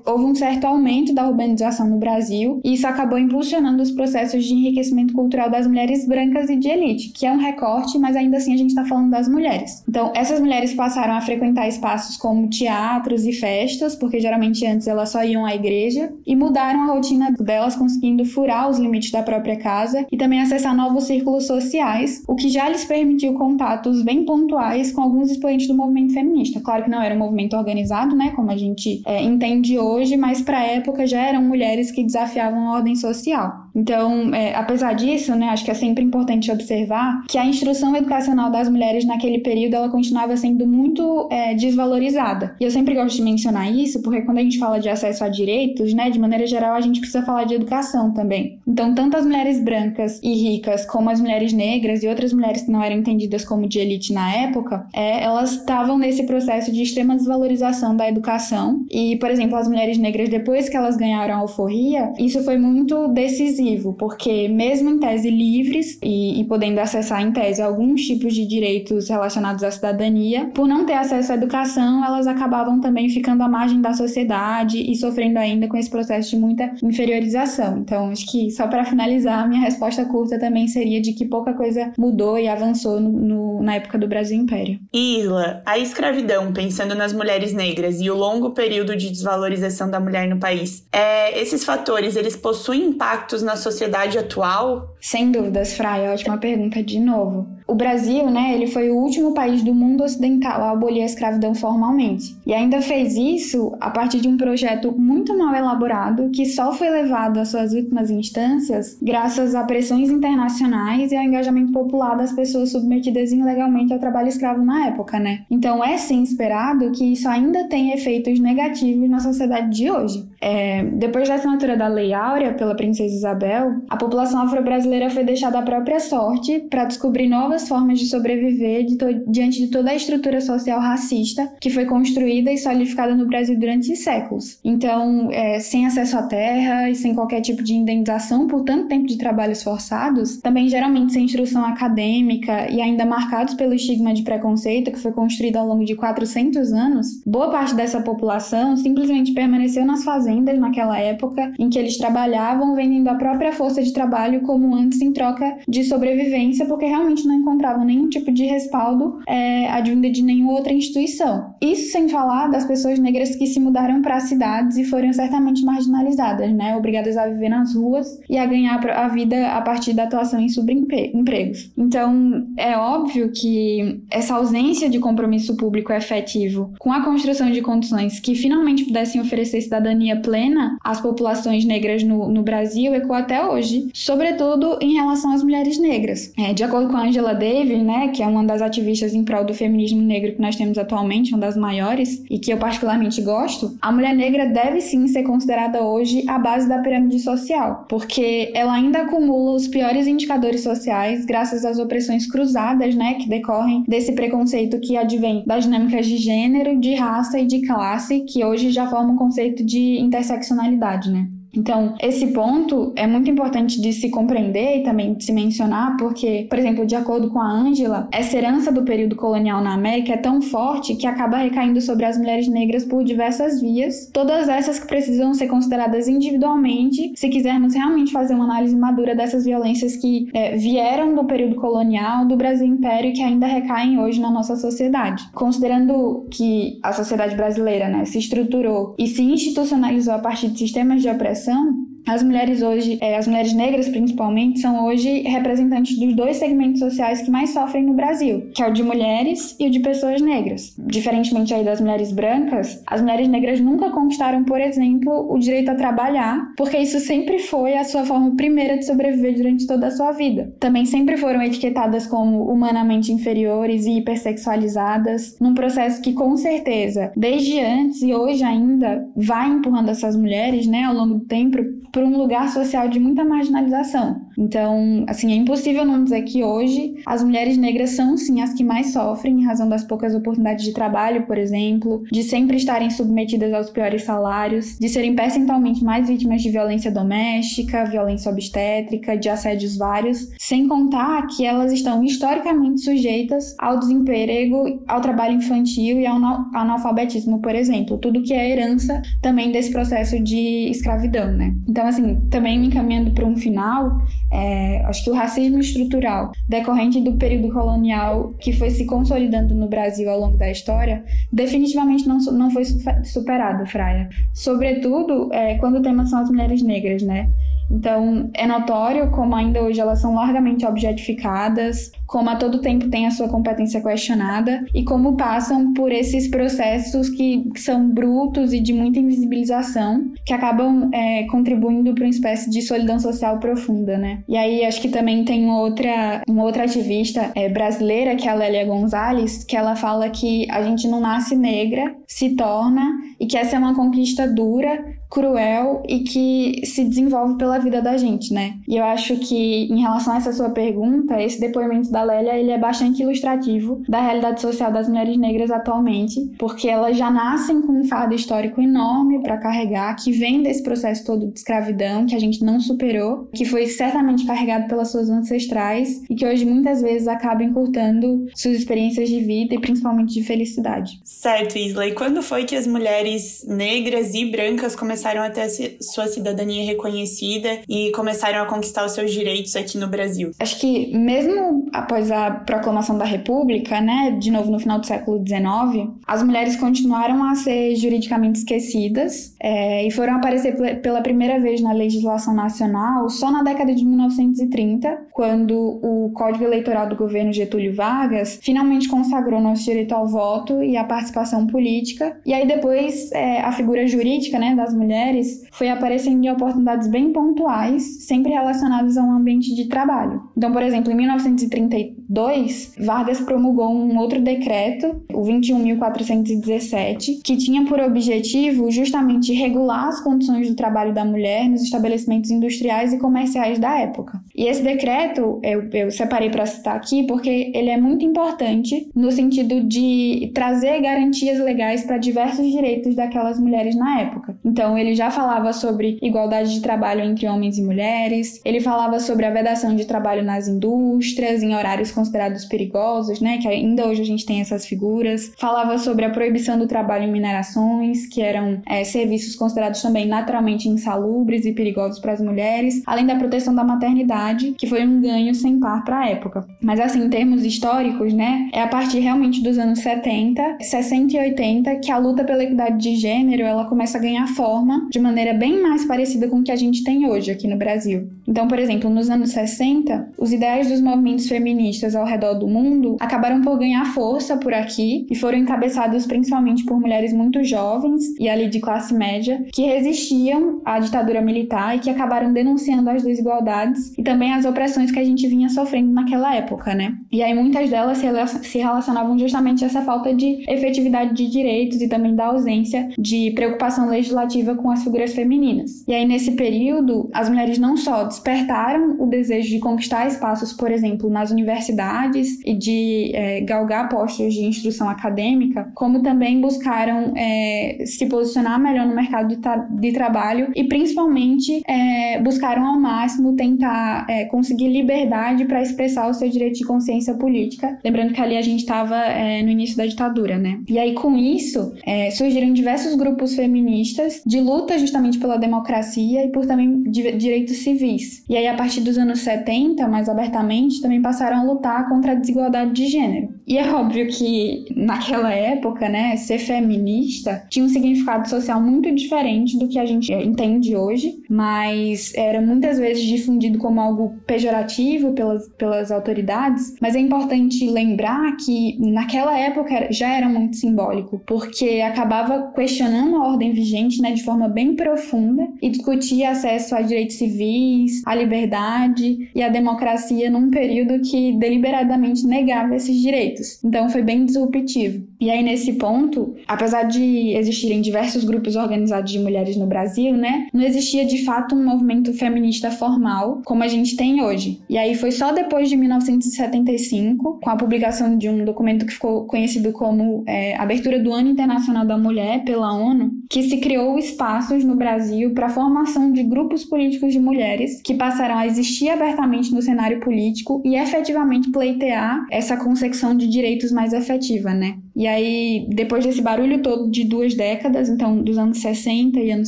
houve 0.06 0.26
um 0.26 0.36
certo 0.36 0.66
aumento 0.66 1.14
da 1.14 1.28
urbanização 1.28 1.88
no 1.88 1.98
Brasil 1.98 2.62
e 2.64 2.74
isso 2.74 2.88
acabou 2.88 3.18
impulsionando 3.18 3.82
os 3.82 3.92
processos 3.92 4.46
de 4.46 4.54
enriquecimento 4.54 5.14
cultural 5.14 5.50
das 5.50 5.68
mulheres 5.68 6.08
brancas 6.08 6.50
e 6.50 6.56
de 6.56 6.68
elite, 6.68 7.10
que 7.10 7.26
é 7.26 7.32
um 7.32 7.38
recorte, 7.38 7.98
mas 7.98 8.16
ainda 8.16 8.38
assim 8.38 8.54
a 8.54 8.58
gente 8.58 8.70
está 8.70 8.86
falando 8.86 9.12
das 9.12 9.28
mulheres. 9.28 9.84
Então, 9.88 10.12
essas 10.16 10.40
mulheres 10.40 10.74
passaram 10.74 11.14
a 11.14 11.22
frequentar 11.22 11.68
espaços 11.68 12.18
como 12.18 12.50
teatros 12.50 13.26
e 13.26 13.34
festas, 13.34 13.96
porque 13.96 14.20
geralmente 14.20 14.66
antes 14.66 14.88
elas 14.88 15.10
só 15.10 15.24
iam 15.24 15.46
à 15.46 15.56
igreja, 15.56 16.12
e 16.26 16.36
mudaram 16.36 16.84
a 16.84 16.94
rotina 16.94 17.32
delas, 17.32 17.76
conseguindo 17.76 18.26
furar 18.26 18.70
os 18.70 18.78
limites 18.78 19.12
da 19.12 19.24
própria 19.24 19.58
casa 19.58 20.06
e 20.12 20.18
também 20.18 20.42
acessar 20.42 20.76
novos 20.76 21.06
círculos 21.06 21.48
sociais, 21.48 22.24
o 22.28 22.36
que 22.36 22.50
já 22.50 22.70
lhes 22.70 22.86
permitiu 22.86 23.34
contatos 23.34 24.02
bem 24.04 24.26
pontuais 24.26 24.92
com 24.92 25.02
alguns 25.02 25.32
expoentes 25.32 25.68
do 25.68 25.76
movimento 25.76 26.14
feminista. 26.14 26.60
Claro 26.60 26.84
que 26.84 26.90
não 26.90 27.02
era 27.02 27.16
um 27.16 27.20
movimento 27.20 27.56
organizado, 27.56 28.16
né, 28.16 28.32
como 28.36 28.52
a 28.52 28.58
gente 28.58 29.02
é, 29.06 29.24
entende 29.30 29.78
hoje, 29.80 30.18
mas 30.18 30.42
para 30.42 30.60
a 30.60 30.64
época 30.64 31.08
já 31.08 31.22
eram 31.22 31.42
mulheres 31.42 31.92
que 31.92 32.04
desafiavam 32.04 32.68
a 32.68 32.76
ordem 32.76 32.96
social. 32.96 33.69
Então, 33.80 34.34
é, 34.36 34.54
apesar 34.56 34.94
disso, 34.94 35.34
né, 35.36 35.48
acho 35.50 35.64
que 35.64 35.72
é 35.72 35.74
sempre 35.74 36.04
importante 36.04 36.52
observar 36.52 37.24
que 37.28 37.38
a 37.38 37.46
instrução 37.46 37.96
educacional 37.96 38.52
das 38.52 38.68
mulheres 38.68 39.06
naquele 39.06 39.40
período 39.40 39.76
ela 39.76 39.90
continuava 39.90 40.36
sendo 40.36 40.68
muito 40.68 41.30
é, 41.32 41.54
desvalorizada. 41.54 42.56
E 42.60 42.66
eu 42.66 42.72
sempre 42.72 42.94
gosto 42.94 43.16
de 43.16 43.22
mencionar 43.22 43.74
isso 43.74 44.02
porque 44.02 44.22
quando 44.22 44.40
a 44.40 44.42
gente 44.42 44.60
fala 44.60 44.80
de 44.80 44.90
acesso 44.90 45.24
a 45.24 45.30
direitos, 45.30 45.94
né, 45.94 46.10
de 46.10 46.20
maneira 46.20 46.46
geral, 46.46 46.76
a 46.76 46.82
gente 46.82 47.00
precisa 47.00 47.24
falar 47.24 47.46
de 47.46 47.54
educação 47.54 48.12
também. 48.12 48.60
Então, 48.68 48.94
tanto 48.94 49.16
as 49.16 49.26
mulheres 49.26 49.64
brancas 49.64 50.20
e 50.22 50.34
ricas 50.34 50.86
como 50.86 51.10
as 51.10 51.22
mulheres 51.22 51.54
negras 51.54 52.04
e 52.04 52.08
outras 52.08 52.34
mulheres 52.34 52.64
que 52.64 52.72
não 52.72 52.84
eram 52.84 52.98
entendidas 52.98 53.46
como 53.46 53.68
de 53.68 53.80
elite 53.80 54.12
na 54.12 54.36
época, 54.36 54.88
é, 54.94 55.24
elas 55.24 55.54
estavam 55.54 55.98
nesse 55.98 56.24
processo 56.24 56.72
de 56.72 56.82
extrema 56.82 57.16
desvalorização 57.16 57.96
da 57.96 58.10
educação. 58.10 58.86
E, 58.92 59.16
por 59.18 59.30
exemplo, 59.30 59.56
as 59.56 59.68
mulheres 59.68 59.98
negras, 59.98 60.28
depois 60.28 60.68
que 60.68 60.76
elas 60.76 60.98
ganharam 60.98 61.36
a 61.36 61.38
alforria, 61.38 62.12
isso 62.20 62.44
foi 62.44 62.58
muito 62.58 63.08
decisivo, 63.10 63.69
porque 63.94 64.48
mesmo 64.48 64.90
em 64.90 65.00
tese 65.00 65.30
livres 65.30 65.98
e, 66.04 66.42
e 66.42 66.44
podendo 66.46 66.80
acessar 66.80 67.22
em 67.22 67.32
tese 67.32 67.62
alguns 67.62 68.06
tipos 68.06 68.34
de 68.34 68.46
direitos 68.46 69.10
relacionados 69.10 69.64
à 69.64 69.72
cidadania, 69.72 70.50
por 70.54 70.68
não 70.68 70.86
ter 70.86 70.94
acesso 70.94 71.32
à 71.32 71.36
educação, 71.36 72.04
elas 72.04 72.28
acabavam 72.28 72.80
também 72.80 73.10
ficando 73.10 73.44
à 73.44 73.48
margem 73.48 73.82
da 73.82 73.94
sociedade 73.94 74.80
e 74.80 74.96
sofrendo 74.96 75.40
ainda 75.40 75.68
com 75.68 75.78
esse 75.78 75.90
processo 75.90 76.32
de 76.32 76.38
muita 76.38 76.72
inferiorização. 76.84 77.80
Então, 77.80 78.10
acho 78.10 78.26
que 78.32 78.52
só 78.52 78.68
para 78.68 78.86
finalizar, 78.86 79.48
minha 79.48 79.62
resposta 79.62 80.06
curta 80.06 80.40
também 80.40 80.68
seria 80.68 81.02
de 81.02 81.14
que 81.14 81.26
pouca 81.26 81.54
coisa 81.54 81.92
mudou 81.98 82.38
e 82.38 82.48
avançou 82.48 83.00
no, 83.00 83.10
no, 83.10 83.64
na 83.64 83.76
época 83.76 83.98
do 83.98 84.08
Brasil 84.08 84.38
Império. 84.38 84.80
Isla, 84.94 85.62
a 85.66 85.78
escravidão, 85.78 86.52
pensando 86.52 86.96
nas 86.96 87.14
mulheres 87.14 87.54
negras 87.54 88.00
e 88.02 88.10
o 88.10 88.16
longo 88.16 88.52
período 88.52 88.96
de 88.96 89.10
desvalorização 89.10 89.90
da 89.90 90.00
mulher 90.00 90.28
no 90.28 90.40
país, 90.40 90.86
é, 90.92 91.40
esses 91.40 91.64
fatores, 91.64 92.16
eles 92.16 92.36
possuem 92.36 92.86
impactos 92.86 93.42
na 93.50 93.58
sociedade 93.58 94.18
atual? 94.20 94.96
Sem 95.02 95.32
dúvidas, 95.32 95.74
Fraia, 95.74 96.12
ótima 96.12 96.38
pergunta 96.38 96.84
de 96.84 97.00
novo. 97.00 97.48
O 97.66 97.76
Brasil, 97.76 98.30
né, 98.32 98.54
ele 98.56 98.66
foi 98.66 98.90
o 98.90 98.96
último 98.96 99.34
país 99.34 99.62
do 99.62 99.76
mundo 99.76 100.04
ocidental 100.04 100.62
a 100.64 100.72
abolir 100.72 101.04
a 101.04 101.06
escravidão 101.06 101.54
formalmente. 101.54 102.36
E 102.46 102.52
ainda 102.52 102.82
fez 102.82 103.16
isso 103.16 103.78
a 103.80 103.92
partir 103.92 104.20
de 104.20 104.28
um 104.28 104.38
projeto 104.38 104.92
muito 104.98 105.38
mal 105.38 105.54
elaborado 105.54 106.32
que 106.34 106.48
só 106.48 106.74
foi 106.74 106.90
levado 106.90 107.40
às 107.40 107.50
suas 107.50 107.72
últimas 107.74 108.10
instâncias 108.10 108.98
graças 109.02 109.54
a 109.54 109.64
pressões 109.64 110.10
internacionais 110.10 111.12
e 111.12 111.16
ao 111.16 111.24
engajamento 111.24 111.72
popular 111.72 112.18
das 112.18 112.34
pessoas 112.34 112.72
submetidas 112.72 113.32
ilegalmente 113.32 113.94
ao 113.94 114.00
trabalho 114.00 114.30
escravo 114.30 114.66
na 114.66 114.88
época, 114.88 115.20
né? 115.20 115.42
Então 115.50 115.84
é 115.84 115.96
sim 115.98 116.24
esperado 116.24 116.92
que 116.92 117.14
isso 117.14 117.30
ainda 117.30 117.68
tenha 117.68 117.94
efeitos 117.94 118.40
negativos 118.40 119.08
na 119.08 119.20
sociedade 119.20 119.70
de 119.70 119.92
hoje. 119.92 120.28
É, 120.42 120.84
depois 120.84 121.30
da 121.30 121.36
assinatura 121.36 121.78
da 121.78 121.88
Lei 121.88 122.14
Áurea 122.14 122.54
pela 122.54 122.76
Princesa 122.76 123.14
Isabel, 123.14 123.76
a 123.88 123.96
população 123.96 124.42
afro-brasileira 124.42 124.89
foi 125.10 125.24
deixada 125.24 125.60
à 125.60 125.62
própria 125.62 126.00
sorte 126.00 126.60
para 126.70 126.86
descobrir 126.86 127.28
novas 127.28 127.68
formas 127.68 128.00
de 128.00 128.08
sobreviver 128.08 128.86
de 128.86 128.98
diante 129.28 129.60
de 129.60 129.68
toda 129.68 129.92
a 129.92 129.96
estrutura 129.96 130.42
social 130.42 130.80
racista 130.80 131.52
que 131.60 131.70
foi 131.70 131.86
construída 131.86 132.52
e 132.52 132.58
solidificada 132.58 133.16
no 133.16 133.26
Brasil 133.26 133.58
durante 133.58 133.96
séculos. 133.96 134.60
Então, 134.64 135.30
é, 135.32 135.60
sem 135.60 135.86
acesso 135.86 136.18
à 136.18 136.24
terra 136.24 136.90
e 136.90 136.96
sem 136.96 137.14
qualquer 137.14 137.42
tipo 137.42 137.64
de 137.64 137.74
indenização 137.74 138.48
por 138.48 138.64
tanto 138.64 138.88
tempo 138.88 139.08
de 139.08 139.18
trabalhos 139.18 139.64
forçados, 139.64 140.38
também 140.38 140.68
geralmente 140.70 141.14
sem 141.14 141.26
instrução 141.26 141.66
acadêmica 141.66 142.70
e 142.72 142.82
ainda 142.82 143.06
marcados 143.06 143.54
pelo 143.54 143.74
estigma 143.74 144.14
de 144.14 144.24
preconceito 144.24 144.92
que 144.92 145.00
foi 145.00 145.12
construído 145.12 145.58
ao 145.58 145.68
longo 145.68 145.86
de 145.86 145.96
400 145.96 146.72
anos, 146.74 147.22
boa 147.26 147.50
parte 147.50 147.76
dessa 147.76 148.02
população 148.02 148.76
simplesmente 148.76 149.34
permaneceu 149.34 149.86
nas 149.86 150.04
fazendas 150.04 150.58
naquela 150.60 150.98
época 151.00 151.52
em 151.58 151.70
que 151.70 151.78
eles 151.78 151.98
trabalhavam 151.98 152.76
vendendo 152.76 153.08
a 153.08 153.16
própria 153.16 153.52
força 153.52 153.82
de 153.82 153.94
trabalho 153.94 154.42
como 154.42 154.76
antes 154.80 155.02
em 155.02 155.12
troca 155.12 155.58
de 155.68 155.84
sobrevivência, 155.84 156.66
porque 156.66 156.86
realmente 156.86 157.28
não 157.28 157.36
encontravam 157.36 157.86
nenhum 157.86 158.10
tipo 158.10 158.32
de 158.32 158.46
respaldo 158.46 159.20
é, 159.28 159.68
advindo 159.70 160.12
de 160.12 160.22
nenhuma 160.22 160.54
outra 160.54 160.74
instituição. 160.74 161.54
Isso 161.62 161.92
sem 161.92 162.08
falar 162.10 162.48
das 162.48 162.66
pessoas 162.66 163.00
negras 163.00 163.36
que 163.36 163.48
se 163.48 163.60
mudaram 163.60 164.02
para 164.02 164.20
cidades 164.20 164.78
e 164.78 164.84
foram 164.84 165.12
certamente 165.14 165.64
marginalizadas, 165.64 166.52
né, 166.54 166.76
obrigadas 166.76 167.18
a 167.18 167.28
viver 167.28 167.50
nas 167.50 167.76
ruas 167.76 168.20
e 168.30 168.38
a 168.38 168.46
ganhar 168.46 168.80
a 168.90 169.08
vida 169.08 169.50
a 169.50 169.62
partir 169.62 169.94
da 169.94 170.04
atuação 170.04 170.40
em 170.40 170.50
subempregos. 170.50 171.72
Então, 171.78 172.48
é 172.58 172.78
óbvio 172.78 173.32
que 173.32 174.02
essa 174.10 174.36
ausência 174.36 174.90
de 174.90 175.00
compromisso 175.00 175.56
público 175.58 175.92
efetivo 175.92 176.74
com 176.80 176.92
a 176.92 177.04
construção 177.04 177.52
de 177.52 177.62
condições 177.62 178.20
que 178.20 178.36
finalmente 178.36 178.86
pudessem 178.86 179.22
oferecer 179.22 179.62
cidadania 179.62 180.22
plena 180.22 180.78
às 180.84 181.02
populações 181.02 181.66
negras 181.66 182.04
no, 182.04 182.30
no 182.30 182.44
Brasil 182.44 182.94
ecoa 182.94 183.20
até 183.20 183.46
hoje, 183.46 183.90
sobretudo 183.94 184.69
em 184.82 184.94
relação 184.94 185.32
às 185.32 185.44
mulheres 185.44 185.80
negras. 185.80 186.32
É, 186.38 186.54
de 186.54 186.64
acordo 186.64 186.90
com 186.90 186.98
a 186.98 187.04
Angela 187.04 187.34
Davis, 187.34 187.82
né, 187.82 188.10
que 188.10 188.22
é 188.22 188.28
uma 188.28 188.44
das 188.44 188.62
ativistas 188.62 189.14
em 189.14 189.24
prol 189.24 189.46
do 189.46 189.54
feminismo 189.54 190.02
negro 190.02 190.34
que 190.34 190.42
nós 190.42 190.56
temos 190.56 190.78
atualmente, 190.78 191.34
uma 191.34 191.40
das 191.40 191.58
maiores, 191.58 192.24
e 192.30 192.40
que 192.40 192.52
eu 192.52 192.58
particularmente 192.58 193.22
gosto, 193.22 193.78
a 193.82 193.92
mulher 193.92 194.16
negra 194.16 194.46
deve 194.46 194.82
sim 194.82 195.08
ser 195.08 195.24
considerada 195.24 195.82
hoje 195.82 196.24
a 196.28 196.38
base 196.38 196.68
da 196.68 196.80
pirâmide 196.80 197.20
social, 197.20 197.86
porque 197.90 198.52
ela 198.54 198.74
ainda 198.74 199.00
acumula 199.00 199.56
os 199.56 199.68
piores 199.68 200.08
indicadores 200.08 200.62
sociais 200.62 201.26
graças 201.26 201.66
às 201.66 201.80
opressões 201.80 202.28
cruzadas, 202.28 202.96
né, 202.96 203.16
que 203.16 203.30
decorrem 203.30 203.84
desse 203.88 204.12
preconceito 204.14 204.80
que 204.80 204.98
advém 204.98 205.44
das 205.46 205.64
dinâmicas 205.64 206.06
de 206.06 206.18
gênero, 206.18 206.80
de 206.80 206.96
raça 206.96 207.40
e 207.40 207.46
de 207.46 207.62
classe, 207.66 208.22
que 208.22 208.44
hoje 208.44 208.72
já 208.72 208.88
formam 208.88 209.14
um 209.14 209.18
conceito 209.18 209.64
de 209.64 210.00
interseccionalidade, 210.00 211.12
né? 211.12 211.28
Então, 211.54 211.96
esse 212.00 212.28
ponto 212.28 212.94
é 212.96 213.08
muito 213.08 213.30
importante 213.30 213.82
de 213.82 213.92
se 213.94 214.10
compreender 214.10 214.78
e 214.78 214.84
também 214.84 215.14
de 215.14 215.24
se 215.24 215.32
mencionar, 215.32 215.98
porque, 215.98 216.48
por 216.50 216.60
exemplo, 216.60 216.86
de 216.86 216.96
acordo 216.96 217.30
com 217.30 217.40
a 217.40 217.52
Ângela, 217.52 218.08
essa 218.12 218.38
herança 218.38 218.72
do 218.72 218.84
período 218.84 219.16
colonial 219.16 219.62
na 219.62 219.74
América 219.74 220.14
é 220.14 220.18
tão 220.18 220.42
forte 220.42 220.96
que 220.96 221.08
acaba 221.08 221.38
recaindo 221.38 221.82
sobre 221.82 222.06
as 222.06 222.18
mulheres 222.18 222.48
negras 222.48 222.86
por 222.86 223.04
diversas 223.04 223.62
vias, 223.62 224.10
todas 224.14 224.48
essas 224.48 224.80
que 224.80 224.88
precisam 224.88 225.34
ser 225.34 225.48
consideradas 225.48 226.08
individualmente, 226.08 227.14
se 227.16 227.30
quisermos 227.30 227.74
realmente 227.74 228.12
fazer 228.12 228.36
uma 228.36 228.46
análise 228.46 228.76
madura 228.76 229.16
dessas 229.16 229.46
violências 229.46 229.96
que 229.96 230.30
é, 230.34 230.56
vieram 230.56 231.16
do 231.16 231.26
período 231.26 231.56
colonial, 231.56 232.26
do 232.26 232.36
Brasil 232.36 232.68
Império 232.68 233.10
e 233.10 233.14
que 233.14 233.24
ainda 233.24 233.48
recaem 233.48 234.00
hoje 234.00 234.20
na 234.20 234.32
nossa 234.32 234.56
sociedade. 234.56 235.30
Considerando 235.34 236.28
que 236.30 236.80
a 236.84 236.94
sociedade 236.94 237.36
brasileira 237.36 237.90
né, 237.90 238.06
se 238.06 238.20
estruturou 238.20 238.96
e 238.98 239.08
se 239.08 239.22
institucionalizou 239.22 240.14
a 240.14 240.20
partir 240.20 240.50
de 240.50 240.60
sistemas 240.60 241.02
de 241.02 241.10
opressão, 241.10 241.39
coração 241.40 241.89
as 242.08 242.24
mulheres 242.24 242.62
hoje, 242.62 242.98
é, 243.02 243.18
as 243.18 243.28
mulheres 243.28 243.54
negras 243.54 243.88
principalmente, 243.90 244.60
são 244.60 244.86
hoje 244.86 245.22
representantes 245.22 245.98
dos 245.98 246.16
dois 246.16 246.38
segmentos 246.38 246.80
sociais 246.80 247.22
que 247.22 247.32
mais 247.32 247.52
sofrem 247.52 247.86
no 247.86 247.94
Brasil, 247.94 248.50
que 248.54 248.62
é 248.62 248.68
o 248.68 248.74
de 248.74 248.84
mulheres 248.84 249.56
e 249.60 249.68
o 249.68 249.70
de 249.70 249.80
pessoas 249.80 250.22
negras. 250.22 250.76
Diferentemente 250.78 251.54
aí 251.54 251.64
das 251.64 251.82
mulheres 251.82 252.12
brancas, 252.12 252.82
as 252.88 253.02
mulheres 253.02 253.28
negras 253.28 253.60
nunca 253.60 253.90
conquistaram, 253.90 254.44
por 254.44 254.60
exemplo, 254.60 255.32
o 255.32 255.38
direito 255.38 255.70
a 255.70 255.76
trabalhar, 255.76 256.54
porque 256.58 256.78
isso 256.78 257.00
sempre 257.00 257.40
foi 257.40 257.76
a 257.76 257.84
sua 257.84 258.06
forma 258.06 258.36
primeira 258.36 258.78
de 258.78 258.86
sobreviver 258.86 259.36
durante 259.36 259.68
toda 259.68 259.88
a 259.88 259.92
sua 259.92 260.12
vida. 260.12 260.54
Também 260.60 260.86
sempre 260.86 261.18
foram 261.18 261.42
etiquetadas 261.42 262.08
como 262.08 262.50
humanamente 262.52 263.12
inferiores 263.12 263.86
e 263.86 263.98
hipersexualizadas, 263.98 265.38
num 265.40 265.54
processo 265.54 266.02
que 266.02 266.14
com 266.14 266.36
certeza, 266.38 267.12
desde 267.16 267.60
antes 267.60 268.02
e 268.02 268.14
hoje 268.14 268.44
ainda, 268.44 269.08
vai 269.16 269.50
empurrando 269.50 269.90
essas 269.90 270.16
mulheres, 270.16 270.68
né, 270.68 270.84
ao 270.84 270.94
longo 270.94 271.16
do 271.16 271.26
tempo, 271.26 271.58
para 271.92 272.06
um 272.06 272.18
lugar 272.18 272.50
social 272.50 272.88
de 272.88 273.00
muita 273.00 273.24
marginalização. 273.24 274.22
Então, 274.38 275.06
assim, 275.08 275.32
é 275.32 275.36
impossível 275.36 275.86
não 275.86 276.04
dizer 276.04 276.24
que 276.24 276.44
hoje 276.44 276.96
as 277.06 277.24
mulheres 277.24 277.58
negras 277.58 277.92
são 277.92 278.18
sim 278.18 278.42
as 278.42 278.54
que 278.54 278.64
mais 278.64 278.94
sofrem 278.94 279.40
em 279.40 279.46
razão 279.46 279.68
das 279.68 279.84
poucas 279.84 280.16
oportunidades 280.16 280.66
de 280.66 280.74
trabalho, 280.74 281.26
por 281.26 281.38
exemplo, 281.38 282.04
de 282.12 282.24
sempre 282.24 282.58
estarem 282.58 282.90
submetidas 282.90 283.54
aos 283.54 283.70
piores 283.70 284.04
salários, 284.04 284.78
de 284.80 284.90
serem 284.90 285.16
percentualmente 285.16 285.84
mais 285.84 286.08
vítimas 286.08 286.42
de 286.42 286.50
violência 286.50 286.92
doméstica, 286.92 287.86
violência 287.86 288.32
obstétrica, 288.32 289.18
de 289.18 289.30
assédios 289.30 289.78
vários, 289.78 290.30
sem 290.40 290.68
contar 290.68 291.28
que 291.28 291.46
elas 291.46 291.72
estão 291.72 292.04
historicamente 292.04 292.82
sujeitas 292.82 293.56
ao 293.60 293.80
desemprego, 293.80 294.82
ao 294.88 295.02
trabalho 295.02 295.36
infantil 295.36 296.00
e 296.00 296.06
ao 296.06 296.18
analfabetismo, 296.54 297.40
por 297.42 297.56
exemplo, 297.56 297.98
tudo 297.98 298.22
que 298.22 298.34
é 298.34 298.50
herança 298.50 299.02
também 299.22 299.52
desse 299.52 299.72
processo 299.72 300.20
de 300.20 300.70
escravidão, 300.70 301.32
né? 301.32 301.54
Então, 301.68 301.79
assim, 301.88 302.16
também 302.30 302.60
me 302.60 302.68
encaminhando 302.68 303.12
para 303.12 303.26
um 303.26 303.36
final, 303.36 304.02
é, 304.32 304.84
acho 304.86 305.04
que 305.04 305.10
o 305.10 305.14
racismo 305.14 305.60
estrutural 305.60 306.32
decorrente 306.48 307.02
do 307.02 307.14
período 307.14 307.52
colonial 307.52 308.34
que 308.40 308.54
foi 308.54 308.70
se 308.70 308.86
consolidando 308.86 309.54
no 309.54 309.68
Brasil 309.68 310.10
ao 310.10 310.20
longo 310.20 310.38
da 310.38 310.50
história, 310.50 311.04
definitivamente 311.32 312.08
não, 312.08 312.18
não 312.18 312.52
foi 312.52 312.64
superado, 313.04 313.66
Fraia. 313.66 314.10
Sobretudo 314.34 315.30
é, 315.34 315.56
quando 315.56 315.78
o 315.78 315.82
tema 315.82 316.06
são 316.06 316.20
as 316.20 316.30
mulheres 316.30 316.62
negras, 316.62 317.02
né? 317.02 317.30
Então, 317.70 318.30
é 318.34 318.48
notório 318.48 319.12
como 319.12 319.36
ainda 319.36 319.62
hoje 319.62 319.80
elas 319.80 320.02
são 320.02 320.16
largamente 320.16 320.66
objetificadas, 320.66 321.92
como 322.06 322.30
a 322.30 322.36
todo 322.36 322.62
tempo 322.62 322.90
tem 322.90 323.06
a 323.06 323.12
sua 323.12 323.30
competência 323.30 323.82
questionada 323.82 324.66
e 324.74 324.84
como 324.84 325.16
passam 325.16 325.74
por 325.74 325.92
esses 325.92 326.28
processos 326.28 327.10
que, 327.10 327.48
são 327.56 327.90
brutos 327.90 328.54
e 328.54 328.60
de 328.60 328.74
muita 328.74 329.00
invisibilização, 329.00 330.12
que 330.26 330.34
acabam 330.34 330.90
é, 330.94 331.24
contribuindo 331.26 331.94
para 331.94 332.04
uma 332.04 332.10
espécie 332.10 332.50
de 332.50 332.62
solidão 332.62 333.00
social 333.00 333.40
profunda, 333.40 333.98
né? 333.98 334.24
E 334.28 334.36
aí 334.36 334.66
acho 334.66 334.82
que 334.82 334.90
também 334.90 335.24
tem 335.24 335.50
outra, 335.50 336.22
uma 336.28 336.44
outra 336.44 336.64
ativista 336.64 337.32
é, 337.36 337.50
brasileira, 337.50 338.16
que 338.16 338.28
é 338.28 338.32
a 338.32 338.36
Lélia 338.36 338.66
Gonzalez, 338.66 339.44
que 339.44 339.56
ela 339.56 339.76
fala 339.76 340.10
que 340.10 340.50
a 340.50 340.64
gente 340.64 340.88
não 340.88 341.00
nasce 341.00 341.36
negra, 341.36 341.96
se 342.08 342.36
torna, 342.36 342.90
e 343.20 343.28
que 343.28 343.38
essa 343.38 343.56
é 343.56 343.60
uma 343.60 343.76
conquista 343.76 344.28
dura, 344.28 344.84
cruel 345.10 345.84
e 345.88 346.02
que 346.02 346.62
se 346.66 346.84
desenvolve 346.84 347.36
pela 347.38 347.58
vida 347.58 347.82
da 347.82 347.98
gente, 347.98 348.34
né? 348.34 348.56
E 348.68 348.78
eu 348.78 348.84
acho 348.84 349.18
que 349.18 349.64
em 349.64 349.82
relação 349.82 350.14
a 350.14 350.18
essa 350.18 350.32
sua 350.32 350.52
pergunta, 350.52 351.20
esse 351.22 351.40
depoimento 351.40 351.92
da 351.92 352.04
Lélia, 352.04 352.38
ele 352.38 352.52
é 352.52 352.58
bastante 352.58 353.02
ilustrativo 353.02 353.82
da 353.90 354.00
realidade 354.00 354.40
social 354.40 354.72
das 354.72 354.88
mulheres 354.88 355.18
negras 355.18 355.50
atualmente, 355.50 356.20
porque 356.38 356.70
elas 356.70 356.96
já 356.96 357.10
nascem 357.10 357.62
com 357.62 357.74
um 357.74 357.84
fardo 357.86 358.14
histórico 358.14 358.62
enorme 358.62 359.22
para 359.24 359.38
carregar, 359.38 359.96
que 359.96 360.12
vem 360.12 360.44
desse 360.44 360.62
processo 360.62 361.04
todo 361.04 361.28
de 361.28 361.40
escravidão 361.40 362.06
que 362.06 362.16
a 362.16 362.20
gente 362.20 362.44
não 362.44 362.60
superou, 362.60 363.28
que 363.34 363.46
foi 363.46 363.66
certamente 363.66 364.26
carregado 364.26 364.68
pelas 364.68 364.92
suas 364.92 365.10
ancestrais 365.10 366.04
e 366.10 366.16
que 366.16 366.26
hoje 366.26 366.46
muitas 366.46 366.82
vezes 366.82 367.08
acaba 367.08 367.44
encurtando 367.44 368.28
suas 368.36 368.58
experiências 368.58 369.10
de 369.10 369.20
vida 369.22 369.56
e 369.56 369.60
principalmente 369.60 370.14
de 370.14 370.24
felicidade. 370.24 371.00
Certo, 371.04 371.58
Isla. 371.58 371.88
E 371.88 371.94
quando 371.94 372.22
foi 372.22 372.46
que 372.46 372.56
as 372.56 372.68
mulheres 372.68 373.44
negras 373.48 374.14
e 374.14 374.26
brancas 374.26 374.76
começaram 374.76 374.99
começaram 375.00 375.22
a 375.22 375.30
ter 375.30 375.78
sua 375.82 376.08
cidadania 376.08 376.66
reconhecida 376.66 377.60
e 377.70 377.90
começaram 377.92 378.44
a 378.44 378.46
conquistar 378.46 378.86
os 378.86 378.92
seus 378.92 379.12
direitos 379.12 379.56
aqui 379.56 379.78
no 379.78 379.88
Brasil? 379.88 380.32
Acho 380.38 380.60
que 380.60 380.94
mesmo 380.94 381.70
após 381.72 382.12
a 382.12 382.32
proclamação 382.32 382.98
da 382.98 383.06
República, 383.06 383.80
né, 383.80 384.18
de 384.20 384.30
novo 384.30 384.52
no 384.52 384.60
final 384.60 384.78
do 384.78 384.86
século 384.86 385.24
XIX, 385.26 385.90
as 386.06 386.22
mulheres 386.22 386.58
continuaram 386.58 387.24
a 387.24 387.36
ser 387.36 387.76
juridicamente 387.78 388.40
esquecidas 388.40 389.36
é, 389.40 389.88
e 389.88 389.92
foram 389.92 390.16
aparecer 390.16 390.56
pela 390.82 391.02
primeira 391.02 391.40
vez 391.40 391.62
na 391.62 391.72
legislação 391.72 392.34
nacional 392.34 393.10
só 393.10 393.32
na 393.32 393.42
década 393.42 393.74
de 393.74 393.86
1930, 393.86 395.08
quando 395.14 395.80
o 395.82 396.12
Código 396.14 396.44
Eleitoral 396.44 396.90
do 396.90 396.96
governo 396.98 397.32
Getúlio 397.32 397.74
Vargas 397.74 398.38
finalmente 398.42 398.90
consagrou 398.90 399.40
nosso 399.40 399.64
direito 399.64 399.94
ao 399.94 400.08
voto 400.08 400.62
e 400.62 400.76
à 400.76 400.84
participação 400.84 401.48
política. 401.48 402.20
E 402.26 402.34
aí 402.34 402.46
depois 402.46 403.12
é, 403.14 403.40
a 403.40 403.52
figura 403.54 403.88
jurídica, 403.88 404.38
né, 404.38 404.56
das 404.56 404.74
mulheres 404.74 404.89
mulheres 404.90 405.44
foi 405.52 405.70
aparecendo 405.70 406.26
em 406.26 406.32
oportunidades 406.32 406.88
bem 406.88 407.14
pontuais, 407.14 408.08
sempre 408.08 408.32
relacionadas 408.32 408.98
a 408.98 409.04
um 409.04 409.12
ambiente 409.12 409.54
de 409.54 409.68
trabalho. 409.68 410.24
Então, 410.36 410.52
por 410.52 410.64
exemplo, 410.64 410.92
em 410.92 410.96
1932, 410.96 412.74
Vargas 412.80 413.20
promulgou 413.20 413.70
um 413.70 413.98
outro 414.00 414.20
decreto, 414.20 415.04
o 415.14 415.22
21.417, 415.22 417.22
que 417.24 417.38
tinha 417.38 417.66
por 417.66 417.80
objetivo 417.80 418.72
justamente 418.72 419.32
regular 419.32 419.90
as 419.90 420.02
condições 420.02 420.50
do 420.50 420.56
trabalho 420.56 420.94
da 420.94 421.06
mulher 421.06 421.48
nos 421.48 421.62
estabelecimentos 421.62 422.32
industriais 422.32 422.92
e 422.92 422.98
comerciais 422.98 423.60
da 423.60 423.80
época. 423.80 424.20
E 424.36 424.48
esse 424.48 424.64
decreto 424.64 425.40
eu, 425.44 425.70
eu 425.72 425.92
separei 425.92 426.30
para 426.30 426.46
citar 426.46 426.76
aqui 426.76 427.04
porque 427.04 427.52
ele 427.54 427.70
é 427.70 427.78
muito 427.78 428.04
importante 428.04 428.90
no 428.96 429.12
sentido 429.12 429.62
de 429.62 430.32
trazer 430.34 430.82
garantias 430.82 431.40
legais 431.40 431.84
para 431.84 431.98
diversos 431.98 432.50
direitos 432.50 432.96
daquelas 432.96 433.40
mulheres 433.40 433.76
na 433.76 434.00
época. 434.00 434.38
Então, 434.44 434.79
ele 434.80 434.96
já 434.96 435.12
falava 435.12 435.54
sobre 435.54 435.98
igualdade 436.02 436.54
de 436.54 436.62
trabalho 436.62 437.02
entre 437.02 437.28
homens 437.28 437.58
e 437.58 437.62
mulheres, 437.62 438.42
ele 438.44 438.60
falava 438.60 439.00
sobre 439.00 439.26
a 439.26 439.30
vedação 439.30 439.76
de 439.76 439.86
trabalho 439.86 440.24
nas 440.24 440.48
indústrias, 440.48 441.44
em 441.44 441.56
horários 441.56 441.92
considerados 441.92 442.46
perigosos, 442.46 443.20
né, 443.20 443.38
que 443.38 443.48
ainda 443.48 443.88
hoje 443.88 444.02
a 444.02 444.06
gente 444.06 444.26
tem 444.26 444.42
essas 444.42 444.66
figuras, 444.66 445.32
falava 445.38 445.78
sobre 445.78 446.06
a 446.06 446.10
proibição 446.10 446.58
do 446.58 446.68
trabalho 446.68 447.06
em 447.06 447.12
minerações, 447.12 448.08
que 448.08 448.22
eram 448.22 448.62
é, 448.68 448.84
serviços 448.84 449.36
considerados 449.36 449.82
também 449.82 450.08
naturalmente 450.08 450.68
insalubres 450.68 451.46
e 451.46 451.54
perigosos 451.54 452.00
para 452.00 452.14
as 452.14 452.22
mulheres, 452.22 452.82
além 452.86 453.06
da 453.06 453.16
proteção 453.16 453.54
da 453.54 453.64
maternidade, 453.64 454.54
que 454.58 454.68
foi 454.68 454.86
um 454.86 455.02
ganho 455.02 455.34
sem 455.36 455.60
par 455.60 455.84
para 455.84 456.00
a 456.00 456.10
época. 456.10 456.48
Mas 456.62 456.80
assim, 456.80 457.04
em 457.04 457.10
termos 457.10 457.44
históricos, 457.44 458.14
né, 458.14 458.50
é 458.54 458.62
a 458.62 458.68
partir 458.68 459.00
realmente 459.00 459.42
dos 459.42 459.58
anos 459.58 459.80
70, 459.80 460.58
60 460.62 461.16
e 461.16 461.20
80 461.20 461.76
que 461.78 461.92
a 461.92 461.98
luta 461.98 462.24
pela 462.24 462.44
equidade 462.44 462.78
de 462.78 462.96
gênero 462.96 463.44
ela 463.44 463.66
começa 463.66 463.98
a 463.98 464.02
ganhar 464.02 464.28
forma 464.28 464.69
forma 464.70 464.88
de 464.90 465.00
maneira 465.00 465.34
bem 465.34 465.62
mais 465.62 465.86
parecida 465.86 466.28
com 466.28 466.38
o 466.38 466.44
que 466.44 466.52
a 466.52 466.56
gente 466.56 466.84
tem 466.84 467.10
hoje 467.10 467.32
aqui 467.32 467.48
no 467.48 467.58
Brasil. 467.58 468.10
Então, 468.28 468.48
por 468.48 468.60
exemplo, 468.60 468.90
nos 468.90 469.10
anos 469.10 469.32
60, 469.32 470.12
os 470.18 470.32
ideais 470.32 470.70
dos 470.70 470.80
movimentos 470.80 471.28
feministas 471.28 471.96
ao 471.96 472.06
redor 472.06 472.36
do 472.36 472.48
mundo 472.48 472.96
acabaram 473.00 473.42
por 473.42 473.58
ganhar 473.58 473.86
força 473.86 474.38
por 474.38 474.54
aqui 474.54 475.08
e 475.10 475.16
foram 475.16 475.40
encabeçados 475.40 476.06
principalmente 476.06 476.64
por 476.66 476.80
mulheres 476.80 477.12
muito 477.12 477.44
jovens 477.44 478.04
e 478.20 478.30
ali 478.30 478.48
de 478.48 478.60
classe 478.60 478.94
média 478.94 479.44
que 479.52 479.64
resistiam 479.64 480.62
à 480.64 480.80
ditadura 480.80 481.22
militar 481.22 481.76
e 481.76 481.80
que 481.80 481.90
acabaram 481.90 482.32
denunciando 482.32 482.90
as 482.90 483.02
desigualdades 483.02 483.98
e 483.98 484.04
também 484.04 484.34
as 484.34 484.46
opressões 484.46 484.92
que 484.92 485.00
a 485.00 485.04
gente 485.04 485.28
vinha 485.28 485.50
sofrendo 485.50 485.92
naquela 485.92 486.36
época, 486.36 486.76
né? 486.76 486.96
E 487.12 487.24
aí 487.24 487.34
muitas 487.34 487.70
delas 487.70 487.98
se 487.98 488.58
relacionavam 488.60 489.18
justamente 489.18 489.64
a 489.64 489.68
essa 489.68 489.82
falta 489.82 490.14
de 490.14 490.44
efetividade 490.48 491.16
de 491.16 491.28
direitos 491.28 491.82
e 491.82 491.88
também 491.88 492.16
da 492.16 492.28
ausência 492.28 492.90
de 492.98 493.32
preocupação 493.32 493.90
legislativa 493.90 494.59
com 494.62 494.72
as 494.72 494.84
figuras 494.84 495.14
femininas. 495.14 495.84
E 495.88 495.94
aí, 495.94 496.06
nesse 496.06 496.32
período, 496.32 497.10
as 497.14 497.30
mulheres 497.30 497.58
não 497.58 497.76
só 497.78 498.04
despertaram 498.04 498.96
o 499.00 499.08
desejo 499.08 499.50
de 499.50 499.60
conquistar 499.60 500.08
espaços, 500.08 500.54
por 500.54 500.72
exemplo, 500.72 501.10
nas 501.10 501.32
universidades 501.32 502.40
e 502.46 502.54
de 502.54 503.12
é, 503.14 503.42
galgar 503.42 503.90
postos 503.90 504.34
de 504.34 504.44
instrução 504.44 504.90
acadêmica, 504.90 505.72
como 505.74 506.02
também 506.02 506.40
buscaram 506.40 507.14
é, 507.16 507.84
se 507.86 508.06
posicionar 508.06 508.60
melhor 508.60 508.86
no 508.86 508.96
mercado 508.96 509.28
de, 509.30 509.38
tra 509.38 509.58
de 509.58 509.92
trabalho 509.92 510.52
e, 510.56 510.64
principalmente, 510.64 511.62
é, 511.68 512.20
buscaram 512.22 512.66
ao 512.66 512.80
máximo 512.80 513.36
tentar 513.36 514.06
é, 514.10 514.26
conseguir 514.26 514.68
liberdade 514.70 515.46
para 515.46 515.62
expressar 515.62 516.10
o 516.10 516.14
seu 516.14 516.30
direito 516.30 516.58
de 516.58 516.66
consciência 516.66 517.14
política. 517.14 517.78
Lembrando 517.84 518.14
que 518.14 518.22
ali 518.22 518.38
a 518.38 518.42
gente 518.42 518.60
estava 518.60 518.98
é, 518.98 519.42
no 519.42 519.50
início 519.50 519.78
da 519.78 519.86
ditadura, 519.86 520.38
né? 520.38 520.60
E 520.68 520.78
aí, 520.78 520.94
com 520.94 521.16
isso, 521.18 521.74
é, 521.86 522.12
surgiram 522.12 522.54
diversos 522.54 522.96
grupos 522.96 523.36
feministas 523.36 524.22
de 524.26 524.40
luta 524.50 524.78
justamente 524.78 525.20
pela 525.20 525.38
democracia 525.38 526.26
e 526.26 526.30
por 526.30 526.46
também 526.46 526.84
direitos 526.84 527.58
civis. 527.58 528.24
E 528.28 528.36
aí, 528.36 528.48
a 528.48 528.56
partir 528.56 528.82
dos 528.82 528.98
anos 528.98 529.20
70, 529.20 529.88
mais 529.88 530.10
abertamente, 530.10 530.82
também 530.82 531.02
passaram 531.02 531.38
a 531.38 531.44
lutar 531.44 531.88
contra 531.88 532.14
a 532.14 532.16
desigualdade 532.16 532.72
de 532.74 532.88
gênero. 532.88 533.30
E 533.48 533.58
é 533.58 533.72
óbvio 533.74 534.08
que 534.08 534.66
naquela 534.76 535.34
época, 535.34 535.90
né, 535.90 536.16
ser 536.18 536.40
feminista 536.40 537.46
tinha 537.50 537.66
um 537.66 537.70
significado 537.70 538.30
social 538.30 538.62
muito 538.62 538.94
diferente 538.94 539.58
do 539.58 539.68
que 539.68 539.80
a 539.80 539.86
gente 539.86 540.12
entende 540.14 540.76
hoje, 540.76 541.22
mas 541.30 542.14
era 542.16 542.42
muitas 542.42 542.78
vezes 542.78 543.04
difundido 543.04 543.58
como 543.58 543.80
algo 543.82 544.16
pejorativo 544.26 545.14
pelas, 545.14 545.48
pelas 545.50 545.92
autoridades. 545.92 546.76
Mas 546.82 546.96
é 546.96 547.00
importante 547.00 547.68
lembrar 547.70 548.36
que 548.38 548.78
naquela 548.80 549.38
época 549.38 549.88
já 549.92 550.16
era 550.16 550.30
muito 550.30 550.58
simbólico, 550.58 551.22
porque 551.26 551.82
acabava 551.82 552.52
questionando 552.56 553.16
a 553.16 553.28
ordem 553.28 553.52
vigente 553.52 554.02
né, 554.02 554.12
de 554.12 554.24
forma 554.30 554.48
bem 554.48 554.76
profunda 554.76 555.48
e 555.60 555.70
discutia 555.70 556.30
acesso 556.30 556.76
a 556.76 556.82
direitos 556.84 557.16
civis, 557.16 558.04
a 558.06 558.14
liberdade 558.14 559.28
e 559.34 559.42
a 559.42 559.50
democracia 559.50 560.30
num 560.30 560.52
período 560.52 561.02
que 561.02 561.34
deliberadamente 561.34 562.28
negava 562.28 562.76
esses 562.76 562.96
direitos. 563.02 563.60
Então 563.64 563.90
foi 563.90 564.04
bem 564.04 564.26
disruptivo. 564.26 565.08
E 565.20 565.32
aí, 565.32 565.42
nesse 565.42 565.74
ponto, 565.74 566.36
apesar 566.48 566.84
de 566.84 567.34
existirem 567.36 567.82
diversos 567.82 568.24
grupos 568.24 568.56
organizados 568.56 569.12
de 569.12 569.18
mulheres 569.18 569.58
no 569.58 569.66
Brasil, 569.66 570.16
né, 570.16 570.48
não 570.54 570.64
existia 570.64 571.06
de 571.06 571.26
fato 571.26 571.56
um 571.56 571.66
movimento 571.66 572.14
feminista 572.14 572.70
formal 572.70 573.42
como 573.44 573.64
a 573.64 573.68
gente 573.68 573.96
tem 573.96 574.24
hoje. 574.24 574.62
E 574.70 574.78
aí 574.78 574.94
foi 574.94 575.12
só 575.12 575.32
depois 575.32 575.70
de 575.70 575.76
1975, 575.76 577.40
com 577.42 577.50
a 577.50 577.56
publicação 577.56 578.16
de 578.16 578.30
um 578.30 578.46
documento 578.46 578.86
que 578.86 578.94
ficou 578.94 579.26
conhecido 579.26 579.72
como 579.72 580.24
é, 580.28 580.56
Abertura 580.56 581.00
do 581.00 581.12
Ano 581.12 581.30
Internacional 581.30 581.86
da 581.86 581.98
Mulher 581.98 582.44
pela 582.44 582.72
ONU, 582.72 583.12
que 583.28 583.42
se 583.44 583.58
criou 583.58 583.98
espaços 584.20 584.66
no 584.66 584.76
Brasil 584.76 585.34
para 585.34 585.46
a 585.46 585.50
formação 585.50 586.12
de 586.12 586.24
grupos 586.24 586.66
políticos 586.66 587.14
de 587.14 587.20
mulheres 587.20 587.82
que 587.82 587.94
passaram 587.94 588.38
a 588.38 588.46
existir 588.46 588.90
abertamente 588.90 589.54
no 589.54 589.62
cenário 589.62 590.02
político 590.02 590.62
e 590.66 590.76
efetivamente 590.76 591.50
pleitear 591.50 592.28
essa 592.30 592.58
concepção 592.58 593.16
de 593.16 593.30
direitos 593.30 593.72
mais 593.72 593.94
efetiva, 593.94 594.54
né? 594.54 594.78
E 595.00 595.08
aí, 595.08 595.66
depois 595.70 596.06
desse 596.06 596.22
barulho 596.22 596.62
todo 596.62 596.92
de 596.92 597.06
duas 597.06 597.34
décadas, 597.34 597.88
então 597.88 598.22
dos 598.22 598.38
anos 598.38 598.58
60 598.58 599.18
e 599.18 599.32
anos 599.32 599.48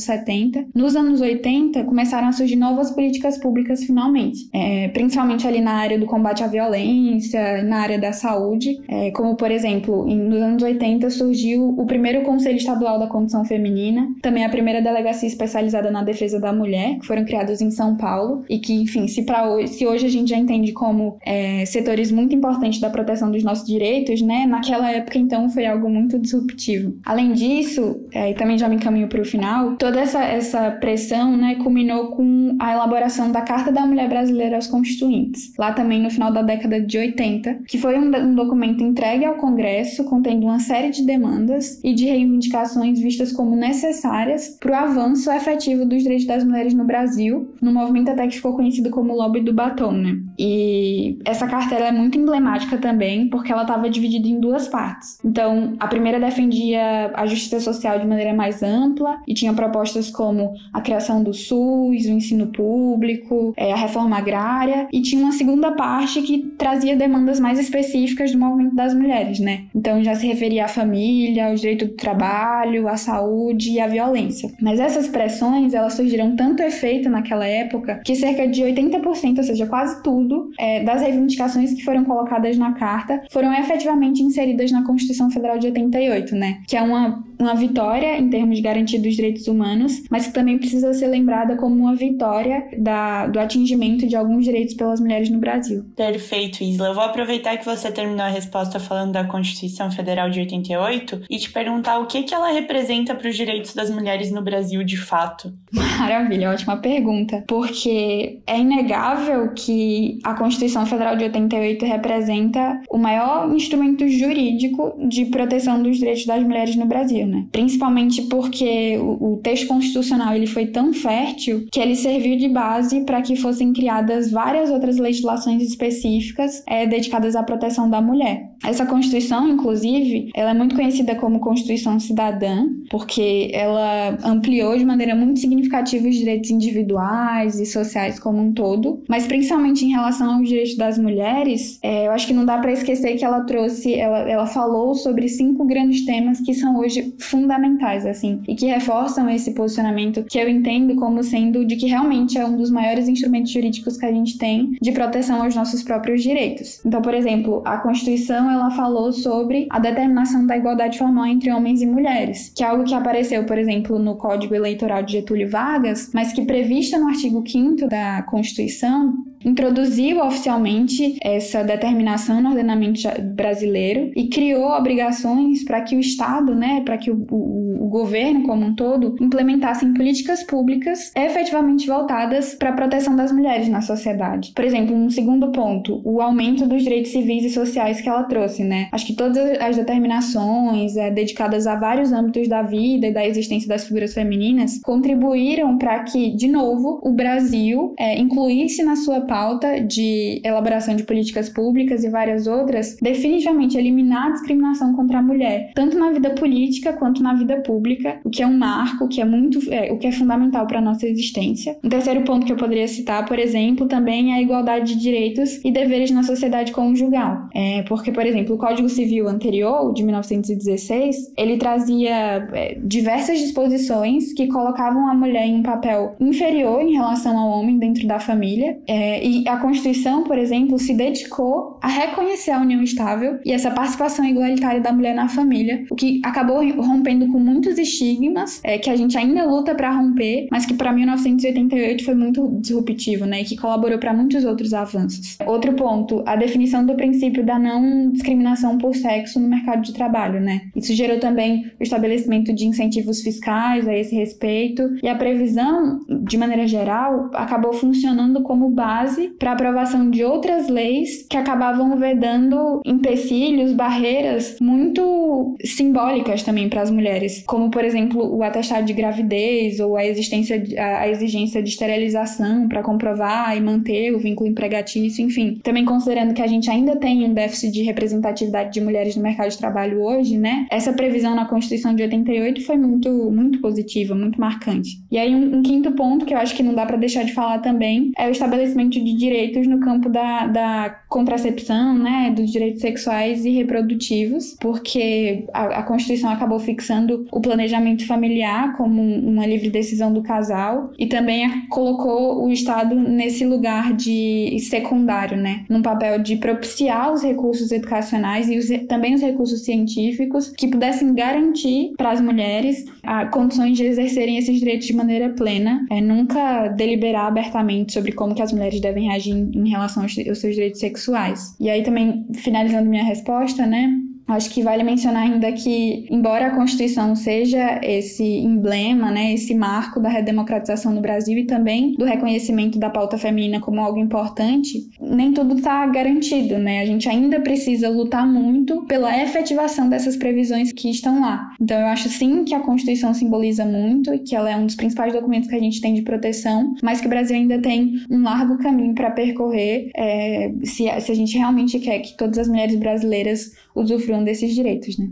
70, 0.00 0.64
nos 0.74 0.96
anos 0.96 1.20
80 1.20 1.84
começaram 1.84 2.28
a 2.28 2.32
surgir 2.32 2.56
novas 2.56 2.90
políticas 2.90 3.36
públicas 3.36 3.84
finalmente, 3.84 4.48
é, 4.50 4.88
principalmente 4.88 5.46
ali 5.46 5.60
na 5.60 5.72
área 5.72 5.98
do 5.98 6.06
combate 6.06 6.42
à 6.42 6.46
violência, 6.46 7.62
na 7.64 7.80
área 7.80 7.98
da 7.98 8.14
saúde, 8.14 8.80
é, 8.88 9.10
como 9.10 9.36
por 9.36 9.50
exemplo, 9.50 10.08
em, 10.08 10.16
nos 10.16 10.40
anos 10.40 10.62
80 10.62 11.10
surgiu 11.10 11.68
o 11.78 11.84
primeiro 11.84 12.22
Conselho 12.22 12.56
Estadual 12.56 12.98
da 12.98 13.06
Condição 13.06 13.44
Feminina, 13.44 14.08
também 14.22 14.46
a 14.46 14.48
primeira 14.48 14.80
delegacia 14.80 15.28
especializada 15.28 15.90
na 15.90 16.02
defesa 16.02 16.40
da 16.40 16.50
mulher, 16.50 16.98
que 16.98 17.06
foram 17.06 17.26
criados 17.26 17.60
em 17.60 17.70
São 17.70 17.94
Paulo 17.98 18.42
e 18.48 18.58
que, 18.58 18.72
enfim, 18.72 19.06
se, 19.06 19.22
hoje, 19.46 19.68
se 19.68 19.86
hoje 19.86 20.06
a 20.06 20.10
gente 20.10 20.30
já 20.30 20.38
entende 20.38 20.72
como 20.72 21.18
é, 21.26 21.66
setores 21.66 22.10
muito 22.10 22.34
importantes 22.34 22.80
da 22.80 22.88
proteção 22.88 23.30
dos 23.30 23.44
nossos 23.44 23.66
direitos, 23.66 24.22
né, 24.22 24.46
naquela 24.46 24.90
época 24.90 25.18
então 25.18 25.41
então 25.42 25.50
foi 25.50 25.66
algo 25.66 25.90
muito 25.90 26.18
disruptivo. 26.18 26.96
Além 27.04 27.32
disso, 27.32 28.06
é, 28.12 28.30
e 28.30 28.34
também 28.34 28.56
já 28.56 28.68
me 28.68 28.76
encaminho 28.76 29.08
para 29.08 29.20
o 29.20 29.24
final, 29.24 29.74
toda 29.76 29.98
essa, 30.00 30.22
essa 30.22 30.70
pressão 30.70 31.36
né, 31.36 31.56
culminou 31.56 32.08
com 32.12 32.56
a 32.60 32.72
elaboração 32.72 33.32
da 33.32 33.40
Carta 33.40 33.72
da 33.72 33.84
Mulher 33.84 34.08
Brasileira 34.08 34.56
aos 34.56 34.68
Constituintes, 34.68 35.52
lá 35.58 35.72
também 35.72 36.00
no 36.00 36.10
final 36.10 36.32
da 36.32 36.42
década 36.42 36.80
de 36.80 36.96
80, 36.96 37.62
que 37.66 37.76
foi 37.76 37.98
um, 37.98 38.14
um 38.16 38.34
documento 38.34 38.84
entregue 38.84 39.24
ao 39.24 39.34
Congresso 39.34 40.04
contendo 40.04 40.44
uma 40.44 40.60
série 40.60 40.90
de 40.90 41.04
demandas 41.04 41.80
e 41.82 41.92
de 41.92 42.04
reivindicações 42.04 43.00
vistas 43.00 43.32
como 43.32 43.56
necessárias 43.56 44.56
para 44.60 44.72
o 44.72 44.74
avanço 44.74 45.30
efetivo 45.32 45.84
dos 45.84 46.02
direitos 46.02 46.26
das 46.26 46.44
mulheres 46.44 46.74
no 46.74 46.84
Brasil, 46.84 47.52
num 47.60 47.72
movimento 47.72 48.10
até 48.10 48.28
que 48.28 48.36
ficou 48.36 48.54
conhecido 48.54 48.90
como 48.90 49.16
Lobby 49.16 49.40
do 49.40 49.52
Batom. 49.52 49.92
Né? 49.92 50.18
E 50.38 51.18
essa 51.24 51.48
carta 51.48 51.74
é 51.74 51.90
muito 51.90 52.18
emblemática 52.18 52.78
também, 52.78 53.28
porque 53.28 53.50
ela 53.50 53.62
estava 53.62 53.90
dividida 53.90 54.28
em 54.28 54.38
duas 54.38 54.68
partes. 54.68 55.18
Então, 55.32 55.72
a 55.80 55.88
primeira 55.88 56.20
defendia 56.20 57.10
a 57.14 57.24
justiça 57.24 57.58
social 57.58 57.98
de 57.98 58.06
maneira 58.06 58.34
mais 58.34 58.62
ampla 58.62 59.16
e 59.26 59.32
tinha 59.32 59.54
propostas 59.54 60.10
como 60.10 60.52
a 60.70 60.82
criação 60.82 61.22
do 61.22 61.32
SUS, 61.32 62.04
o 62.04 62.10
ensino 62.10 62.48
público, 62.48 63.54
é, 63.56 63.72
a 63.72 63.76
reforma 63.76 64.18
agrária, 64.18 64.88
e 64.92 65.00
tinha 65.00 65.22
uma 65.22 65.32
segunda 65.32 65.72
parte 65.72 66.20
que 66.20 66.52
trazia 66.58 66.94
demandas 66.94 67.40
mais 67.40 67.58
específicas 67.58 68.30
do 68.30 68.38
movimento 68.38 68.76
das 68.76 68.94
mulheres, 68.94 69.40
né? 69.40 69.64
Então, 69.74 70.04
já 70.04 70.14
se 70.14 70.26
referia 70.26 70.66
à 70.66 70.68
família, 70.68 71.46
ao 71.46 71.54
direito 71.54 71.86
do 71.86 71.94
trabalho, 71.94 72.86
à 72.86 72.98
saúde 72.98 73.70
e 73.70 73.80
à 73.80 73.86
violência. 73.86 74.52
Mas 74.60 74.78
essas 74.78 75.08
pressões, 75.08 75.72
elas 75.72 75.94
surgiram 75.94 76.36
tanto 76.36 76.62
efeito 76.62 77.08
naquela 77.08 77.46
época 77.46 78.02
que 78.04 78.14
cerca 78.14 78.46
de 78.46 78.62
80%, 78.62 79.38
ou 79.38 79.44
seja, 79.44 79.66
quase 79.66 80.02
tudo, 80.02 80.50
é, 80.58 80.84
das 80.84 81.00
reivindicações 81.00 81.72
que 81.72 81.82
foram 81.82 82.04
colocadas 82.04 82.58
na 82.58 82.72
carta 82.72 83.22
foram 83.30 83.50
efetivamente 83.54 84.22
inseridas 84.22 84.70
na 84.70 84.84
Constituição 84.84 85.11
Constituição 85.12 85.30
Federal 85.30 85.58
de 85.58 85.66
88, 85.66 86.34
né? 86.34 86.60
Que 86.66 86.76
é 86.76 86.82
uma, 86.82 87.22
uma 87.42 87.54
vitória 87.54 88.18
em 88.18 88.28
termos 88.28 88.56
de 88.56 88.62
garantia 88.62 89.00
dos 89.00 89.14
direitos 89.14 89.46
humanos, 89.46 90.02
mas 90.10 90.26
que 90.26 90.32
também 90.32 90.58
precisa 90.58 90.92
ser 90.94 91.08
lembrada 91.08 91.56
como 91.56 91.74
uma 91.74 91.94
vitória 91.94 92.68
da, 92.78 93.26
do 93.26 93.38
atingimento 93.38 94.06
de 94.06 94.16
alguns 94.16 94.44
direitos 94.44 94.74
pelas 94.74 95.00
mulheres 95.00 95.30
no 95.30 95.38
Brasil. 95.38 95.84
Perfeito, 95.96 96.62
Isla. 96.62 96.88
Eu 96.88 96.94
vou 96.94 97.04
aproveitar 97.04 97.56
que 97.56 97.64
você 97.64 97.90
terminou 97.90 98.24
a 98.24 98.28
resposta 98.28 98.78
falando 98.78 99.12
da 99.12 99.24
Constituição 99.24 99.90
Federal 99.90 100.30
de 100.30 100.40
88 100.40 101.22
e 101.28 101.38
te 101.38 101.50
perguntar 101.50 101.98
o 101.98 102.06
que, 102.06 102.22
que 102.22 102.34
ela 102.34 102.52
representa 102.52 103.14
para 103.14 103.28
os 103.28 103.36
direitos 103.36 103.74
das 103.74 103.90
mulheres 103.90 104.30
no 104.30 104.42
Brasil 104.42 104.82
de 104.84 104.96
fato. 104.96 105.52
Maravilha, 105.72 106.50
ótima 106.50 106.76
pergunta. 106.76 107.44
Porque 107.46 108.40
é 108.46 108.58
inegável 108.58 109.52
que 109.54 110.18
a 110.24 110.34
Constituição 110.34 110.86
Federal 110.86 111.16
de 111.16 111.24
88 111.24 111.84
representa 111.84 112.80
o 112.90 112.98
maior 112.98 113.52
instrumento 113.54 114.06
jurídico 114.08 114.94
de 115.08 115.26
proteção 115.26 115.82
dos 115.82 115.98
direitos 115.98 116.26
das 116.26 116.42
mulheres 116.42 116.76
no 116.76 116.86
Brasil, 116.86 117.26
né? 117.32 117.46
Principalmente 117.50 118.22
porque 118.22 118.98
o, 118.98 119.32
o 119.32 119.36
texto 119.38 119.66
constitucional 119.66 120.34
ele 120.34 120.46
foi 120.46 120.66
tão 120.66 120.92
fértil 120.92 121.66
que 121.72 121.80
ele 121.80 121.96
serviu 121.96 122.36
de 122.36 122.48
base 122.48 123.00
para 123.00 123.22
que 123.22 123.34
fossem 123.34 123.72
criadas 123.72 124.30
várias 124.30 124.70
outras 124.70 124.98
legislações 124.98 125.62
específicas 125.62 126.62
é, 126.66 126.86
dedicadas 126.86 127.34
à 127.34 127.42
proteção 127.42 127.88
da 127.88 128.00
mulher. 128.00 128.51
Essa 128.64 128.86
Constituição, 128.86 129.48
inclusive, 129.48 130.30
ela 130.34 130.50
é 130.50 130.54
muito 130.54 130.74
conhecida 130.74 131.14
como 131.14 131.40
Constituição 131.40 131.98
Cidadã, 131.98 132.66
porque 132.90 133.50
ela 133.52 134.16
ampliou 134.24 134.76
de 134.76 134.84
maneira 134.84 135.14
muito 135.14 135.40
significativa 135.40 136.08
os 136.08 136.14
direitos 136.14 136.50
individuais 136.50 137.58
e 137.58 137.66
sociais 137.66 138.18
como 138.18 138.40
um 138.40 138.52
todo, 138.52 139.02
mas 139.08 139.26
principalmente 139.26 139.84
em 139.84 139.90
relação 139.90 140.36
aos 140.36 140.48
direitos 140.48 140.76
das 140.76 140.98
mulheres, 140.98 141.78
é, 141.82 142.06
eu 142.06 142.12
acho 142.12 142.26
que 142.26 142.32
não 142.32 142.44
dá 142.44 142.58
para 142.58 142.72
esquecer 142.72 143.16
que 143.16 143.24
ela 143.24 143.40
trouxe, 143.40 143.94
ela, 143.94 144.18
ela 144.28 144.46
falou 144.46 144.94
sobre 144.94 145.28
cinco 145.28 145.64
grandes 145.64 146.04
temas 146.04 146.40
que 146.40 146.54
são 146.54 146.78
hoje 146.78 147.14
fundamentais, 147.18 148.06
assim, 148.06 148.40
e 148.46 148.54
que 148.54 148.66
reforçam 148.66 149.28
esse 149.28 149.52
posicionamento 149.52 150.24
que 150.24 150.38
eu 150.38 150.48
entendo 150.48 150.94
como 150.96 151.22
sendo 151.22 151.64
de 151.64 151.76
que 151.76 151.86
realmente 151.86 152.38
é 152.38 152.44
um 152.44 152.56
dos 152.56 152.70
maiores 152.70 153.08
instrumentos 153.08 153.50
jurídicos 153.50 153.96
que 153.96 154.06
a 154.06 154.12
gente 154.12 154.38
tem 154.38 154.72
de 154.80 154.92
proteção 154.92 155.42
aos 155.42 155.54
nossos 155.54 155.82
próprios 155.82 156.22
direitos. 156.22 156.80
Então, 156.84 157.02
por 157.02 157.14
exemplo, 157.14 157.62
a 157.64 157.78
Constituição 157.78 158.51
ela 158.52 158.70
falou 158.70 159.12
sobre 159.12 159.66
a 159.70 159.78
determinação 159.78 160.46
da 160.46 160.56
igualdade 160.56 160.98
formal 160.98 161.26
entre 161.26 161.50
homens 161.50 161.82
e 161.82 161.86
mulheres, 161.86 162.52
que 162.54 162.62
é 162.62 162.66
algo 162.66 162.84
que 162.84 162.94
apareceu, 162.94 163.44
por 163.44 163.58
exemplo, 163.58 163.98
no 163.98 164.16
Código 164.16 164.54
Eleitoral 164.54 165.02
de 165.02 165.12
Getúlio 165.12 165.50
Vargas, 165.50 166.10
mas 166.14 166.32
que 166.32 166.44
prevista 166.44 166.98
no 166.98 167.08
artigo 167.08 167.42
5 167.46 167.88
da 167.88 168.22
Constituição, 168.22 169.14
introduziu 169.44 170.20
oficialmente 170.20 171.16
essa 171.22 171.62
determinação 171.62 172.40
no 172.40 172.50
ordenamento 172.50 173.00
brasileiro 173.34 174.10
e 174.16 174.28
criou 174.28 174.70
obrigações 174.70 175.64
para 175.64 175.80
que 175.80 175.96
o 175.96 176.00
Estado, 176.00 176.54
né, 176.54 176.82
para 176.84 176.98
que 176.98 177.10
o, 177.10 177.26
o, 177.30 177.84
o, 177.84 177.88
governo 177.88 178.44
como 178.44 178.64
um 178.64 178.74
todo 178.74 179.16
implementassem 179.20 179.92
políticas 179.92 180.42
públicas 180.42 181.12
efetivamente 181.14 181.86
voltadas 181.86 182.54
para 182.54 182.70
a 182.70 182.72
proteção 182.72 183.14
das 183.14 183.30
mulheres 183.32 183.68
na 183.68 183.82
sociedade. 183.82 184.52
Por 184.54 184.64
exemplo, 184.64 184.94
um 184.96 185.10
segundo 185.10 185.52
ponto, 185.52 186.00
o 186.04 186.20
aumento 186.20 186.66
dos 186.66 186.82
direitos 186.82 187.12
civis 187.12 187.44
e 187.44 187.50
sociais 187.50 188.00
que 188.00 188.08
ela 188.08 188.22
trouxe, 188.24 188.64
né? 188.64 188.88
Acho 188.92 189.06
que 189.06 189.14
todas 189.14 189.60
as 189.60 189.76
determinações 189.76 190.96
é, 190.96 191.10
dedicadas 191.10 191.66
a 191.66 191.76
vários 191.76 192.12
âmbitos 192.12 192.48
da 192.48 192.62
vida 192.62 193.06
e 193.06 193.12
da 193.12 193.26
existência 193.26 193.68
das 193.68 193.84
figuras 193.84 194.14
femininas 194.14 194.78
contribuíram 194.82 195.76
para 195.78 196.00
que, 196.04 196.30
de 196.34 196.48
novo, 196.48 197.00
o 197.02 197.12
Brasil 197.12 197.94
é, 197.98 198.18
incluísse 198.18 198.82
na 198.82 198.96
sua 198.96 199.20
pauta 199.32 199.80
de 199.80 200.42
elaboração 200.44 200.94
de 200.94 201.04
políticas 201.04 201.48
públicas 201.48 202.04
e 202.04 202.10
várias 202.10 202.46
outras, 202.46 202.98
definitivamente 203.00 203.78
eliminar 203.78 204.26
a 204.26 204.32
discriminação 204.32 204.94
contra 204.94 205.20
a 205.20 205.22
mulher, 205.22 205.72
tanto 205.74 205.98
na 205.98 206.10
vida 206.10 206.34
política 206.34 206.92
quanto 206.92 207.22
na 207.22 207.32
vida 207.32 207.56
pública, 207.62 208.20
o 208.24 208.28
que 208.28 208.42
é 208.42 208.46
um 208.46 208.58
marco, 208.58 209.06
o 209.06 209.08
que 209.08 209.22
é 209.22 209.24
muito, 209.24 209.58
é, 209.72 209.90
o 209.90 209.96
que 209.96 210.06
é 210.06 210.12
fundamental 210.12 210.66
para 210.66 210.80
a 210.80 210.82
nossa 210.82 211.06
existência. 211.06 211.78
Um 211.82 211.88
terceiro 211.88 212.20
ponto 212.24 212.44
que 212.44 212.52
eu 212.52 212.58
poderia 212.58 212.86
citar, 212.86 213.24
por 213.24 213.38
exemplo, 213.38 213.88
também 213.88 214.34
é 214.34 214.36
a 214.36 214.42
igualdade 214.42 214.92
de 214.92 215.00
direitos 215.00 215.64
e 215.64 215.72
deveres 215.72 216.10
na 216.10 216.24
sociedade 216.24 216.70
conjugal. 216.70 217.48
É, 217.54 217.80
porque, 217.84 218.12
por 218.12 218.26
exemplo, 218.26 218.56
o 218.56 218.58
Código 218.58 218.90
Civil 218.90 219.28
anterior, 219.28 219.94
de 219.94 220.02
1916, 220.02 221.32
ele 221.38 221.56
trazia 221.56 222.46
é, 222.52 222.78
diversas 222.84 223.38
disposições 223.38 224.34
que 224.34 224.46
colocavam 224.48 225.08
a 225.08 225.14
mulher 225.14 225.46
em 225.46 225.54
um 225.54 225.62
papel 225.62 226.16
inferior 226.20 226.82
em 226.82 226.92
relação 226.92 227.38
ao 227.38 227.48
homem 227.48 227.78
dentro 227.78 228.06
da 228.06 228.20
família, 228.20 228.78
é, 228.86 229.21
E 229.22 229.48
a 229.48 229.56
Constituição, 229.56 230.24
por 230.24 230.36
exemplo, 230.36 230.78
se 230.78 230.94
dedicou 230.94 231.78
a 231.80 231.88
reconhecer 231.88 232.50
a 232.50 232.60
união 232.60 232.82
estável 232.82 233.38
e 233.44 233.52
essa 233.52 233.70
participação 233.70 234.24
igualitária 234.24 234.80
da 234.80 234.92
mulher 234.92 235.14
na 235.14 235.28
família, 235.28 235.84
o 235.90 235.94
que 235.94 236.20
acabou 236.24 236.58
rompendo 236.82 237.28
com 237.28 237.38
muitos 237.38 237.78
estigmas 237.78 238.60
é, 238.64 238.78
que 238.78 238.90
a 238.90 238.96
gente 238.96 239.16
ainda 239.16 239.44
luta 239.44 239.74
para 239.74 239.90
romper, 239.90 240.48
mas 240.50 240.66
que 240.66 240.74
para 240.74 240.92
1988 240.92 242.04
foi 242.04 242.14
muito 242.14 242.48
disruptivo, 242.60 243.24
né? 243.24 243.42
E 243.42 243.44
que 243.44 243.56
colaborou 243.56 243.98
para 243.98 244.12
muitos 244.12 244.44
outros 244.44 244.74
avanços. 244.74 245.36
Outro 245.46 245.74
ponto, 245.74 246.22
a 246.26 246.34
definição 246.34 246.84
do 246.84 246.94
princípio 246.94 247.44
da 247.44 247.58
não 247.58 248.10
discriminação 248.10 248.76
por 248.78 248.94
sexo 248.94 249.38
no 249.38 249.48
mercado 249.48 249.82
de 249.82 249.92
trabalho, 249.92 250.40
né? 250.40 250.62
Isso 250.74 250.92
gerou 250.94 251.20
também 251.20 251.70
o 251.78 251.82
estabelecimento 251.82 252.52
de 252.52 252.66
incentivos 252.66 253.22
fiscais 253.22 253.86
a 253.86 253.96
esse 253.96 254.14
respeito 254.14 254.96
e 255.02 255.08
a 255.08 255.14
previsão, 255.14 256.00
de 256.24 256.36
maneira 256.36 256.66
geral, 256.66 257.30
acabou 257.34 257.72
funcionando 257.72 258.42
como 258.42 258.70
base 258.70 259.11
para 259.38 259.52
aprovação 259.52 260.10
de 260.10 260.24
outras 260.24 260.68
leis 260.68 261.26
que 261.28 261.36
acabavam 261.36 261.96
vedando 261.96 262.80
empecilhos, 262.84 263.72
barreiras 263.72 264.56
muito 264.60 265.56
simbólicas 265.64 266.42
também 266.42 266.68
para 266.68 266.82
as 266.82 266.90
mulheres, 266.90 267.42
como 267.46 267.70
por 267.70 267.84
exemplo 267.84 268.34
o 268.34 268.42
atestado 268.42 268.86
de 268.86 268.92
gravidez 268.92 269.80
ou 269.80 269.96
a 269.96 270.04
existência 270.04 270.58
de, 270.58 270.78
a 270.78 271.08
exigência 271.08 271.62
de 271.62 271.70
esterilização 271.70 272.68
para 272.68 272.82
comprovar 272.82 273.56
e 273.56 273.60
manter 273.60 274.14
o 274.14 274.18
vínculo 274.18 274.48
empregatício, 274.48 275.24
enfim. 275.24 275.60
Também 275.62 275.84
considerando 275.84 276.34
que 276.34 276.42
a 276.42 276.46
gente 276.46 276.70
ainda 276.70 276.96
tem 276.96 277.24
um 277.24 277.34
déficit 277.34 277.72
de 277.72 277.82
representatividade 277.82 278.72
de 278.72 278.80
mulheres 278.80 279.16
no 279.16 279.22
mercado 279.22 279.50
de 279.50 279.58
trabalho 279.58 280.02
hoje, 280.02 280.38
né? 280.38 280.66
Essa 280.70 280.92
previsão 280.92 281.34
na 281.34 281.46
Constituição 281.46 281.94
de 281.94 282.02
88 282.02 282.64
foi 282.64 282.76
muito 282.76 283.10
muito 283.30 283.60
positiva, 283.60 284.14
muito 284.14 284.40
marcante. 284.40 285.02
E 285.10 285.18
aí 285.18 285.34
um, 285.34 285.58
um 285.58 285.62
quinto 285.62 285.92
ponto 285.92 286.24
que 286.24 286.34
eu 286.34 286.38
acho 286.38 286.54
que 286.54 286.62
não 286.62 286.74
dá 286.74 286.86
para 286.86 286.96
deixar 286.96 287.24
de 287.24 287.32
falar 287.32 287.58
também 287.58 288.12
é 288.16 288.28
o 288.28 288.30
estabelecimento 288.30 289.01
de 289.02 289.14
direitos 289.14 289.66
no 289.66 289.80
campo 289.80 290.08
da, 290.08 290.46
da 290.46 290.90
contracepção, 291.08 291.96
né, 291.96 292.32
dos 292.34 292.50
direitos 292.50 292.80
sexuais 292.80 293.44
e 293.44 293.50
reprodutivos, 293.50 294.56
porque 294.60 295.44
a, 295.52 295.80
a 295.80 295.82
Constituição 295.82 296.30
acabou 296.30 296.58
fixando 296.58 297.26
o 297.30 297.40
planejamento 297.40 298.06
familiar 298.06 298.76
como 298.76 299.02
uma 299.02 299.46
livre 299.46 299.70
decisão 299.70 300.12
do 300.12 300.22
casal 300.22 300.90
e 300.98 301.06
também 301.06 301.66
colocou 301.68 302.44
o 302.44 302.50
Estado 302.50 302.94
nesse 302.94 303.44
lugar 303.44 303.92
de 303.94 304.58
secundário, 304.60 305.36
né, 305.36 305.64
num 305.68 305.82
papel 305.82 306.18
de 306.22 306.36
propiciar 306.36 307.12
os 307.12 307.22
recursos 307.22 307.70
educacionais 307.70 308.48
e 308.48 308.58
os, 308.58 308.68
também 308.86 309.14
os 309.14 309.20
recursos 309.20 309.64
científicos 309.64 310.50
que 310.50 310.68
pudessem 310.68 311.14
garantir 311.14 311.92
para 311.96 312.10
as 312.10 312.20
mulheres 312.20 312.84
a, 313.02 313.26
condições 313.26 313.76
de 313.76 313.84
exercerem 313.84 314.38
esses 314.38 314.58
direitos 314.58 314.86
de 314.86 314.94
maneira 314.94 315.30
plena, 315.30 315.86
é, 315.90 316.00
nunca 316.00 316.68
deliberar 316.68 317.26
abertamente 317.26 317.92
sobre 317.92 318.12
como 318.12 318.34
que 318.34 318.42
as 318.42 318.52
mulheres 318.52 318.80
devem 318.82 319.08
reagir 319.08 319.32
em, 319.32 319.68
relação 319.70 320.02
aos 320.02 320.14
seus 320.14 320.54
direitos 320.54 320.80
sexuais. 320.80 321.56
E 321.58 321.70
aí 321.70 321.82
também, 321.82 322.26
finalizando 322.34 322.88
minha 322.88 323.04
resposta, 323.04 323.66
né, 323.66 323.90
Acho 324.32 324.50
que 324.50 324.62
vale 324.62 324.82
mencionar 324.82 325.22
ainda 325.22 325.52
que, 325.52 326.06
embora 326.10 326.46
a 326.46 326.54
Constituição 326.54 327.14
seja 327.14 327.80
esse 327.82 328.24
emblema, 328.24 329.10
né, 329.10 329.32
esse 329.32 329.54
marco 329.54 330.00
da 330.00 330.08
redemocratização 330.08 330.92
no 330.92 331.00
Brasil 331.00 331.38
e 331.38 331.44
também 331.44 331.94
do 331.94 332.04
reconhecimento 332.04 332.78
da 332.78 332.90
pauta 332.90 333.18
feminina 333.18 333.60
como 333.60 333.80
algo 333.80 333.98
importante, 333.98 334.88
nem 335.00 335.32
tudo 335.32 335.56
está 335.56 335.86
garantido, 335.86 336.58
né? 336.58 336.80
A 336.80 336.86
gente 336.86 337.08
ainda 337.08 337.40
precisa 337.40 337.88
lutar 337.88 338.26
muito 338.26 338.82
pela 338.82 339.16
efetivação 339.22 339.88
dessas 339.88 340.16
previsões 340.16 340.72
que 340.72 340.90
estão 340.90 341.20
lá. 341.20 341.50
Então, 341.60 341.78
eu 341.78 341.86
acho 341.86 342.08
sim 342.08 342.44
que 342.44 342.54
a 342.54 342.60
Constituição 342.60 343.14
simboliza 343.14 343.64
muito 343.64 344.12
e 344.14 344.18
que 344.18 344.34
ela 344.34 344.50
é 344.50 344.56
um 344.56 344.66
dos 344.66 344.74
principais 344.74 345.12
documentos 345.12 345.48
que 345.48 345.54
a 345.56 345.60
gente 345.60 345.80
tem 345.80 345.94
de 345.94 346.02
proteção, 346.02 346.74
mas 346.82 347.00
que 347.00 347.06
o 347.06 347.10
Brasil 347.10 347.36
ainda 347.36 347.60
tem 347.60 348.02
um 348.10 348.22
largo 348.22 348.58
caminho 348.58 348.94
para 348.94 349.10
percorrer 349.10 349.90
é, 349.96 350.52
se, 350.64 350.84
se 351.00 351.12
a 351.12 351.14
gente 351.14 351.36
realmente 351.36 351.78
quer 351.78 351.98
que 352.00 352.16
todas 352.16 352.38
as 352.38 352.48
mulheres 352.48 352.76
brasileiras 352.76 353.52
usufruam 353.74 354.24
desses 354.24 354.54
direitos, 354.54 354.98
né? 354.98 355.08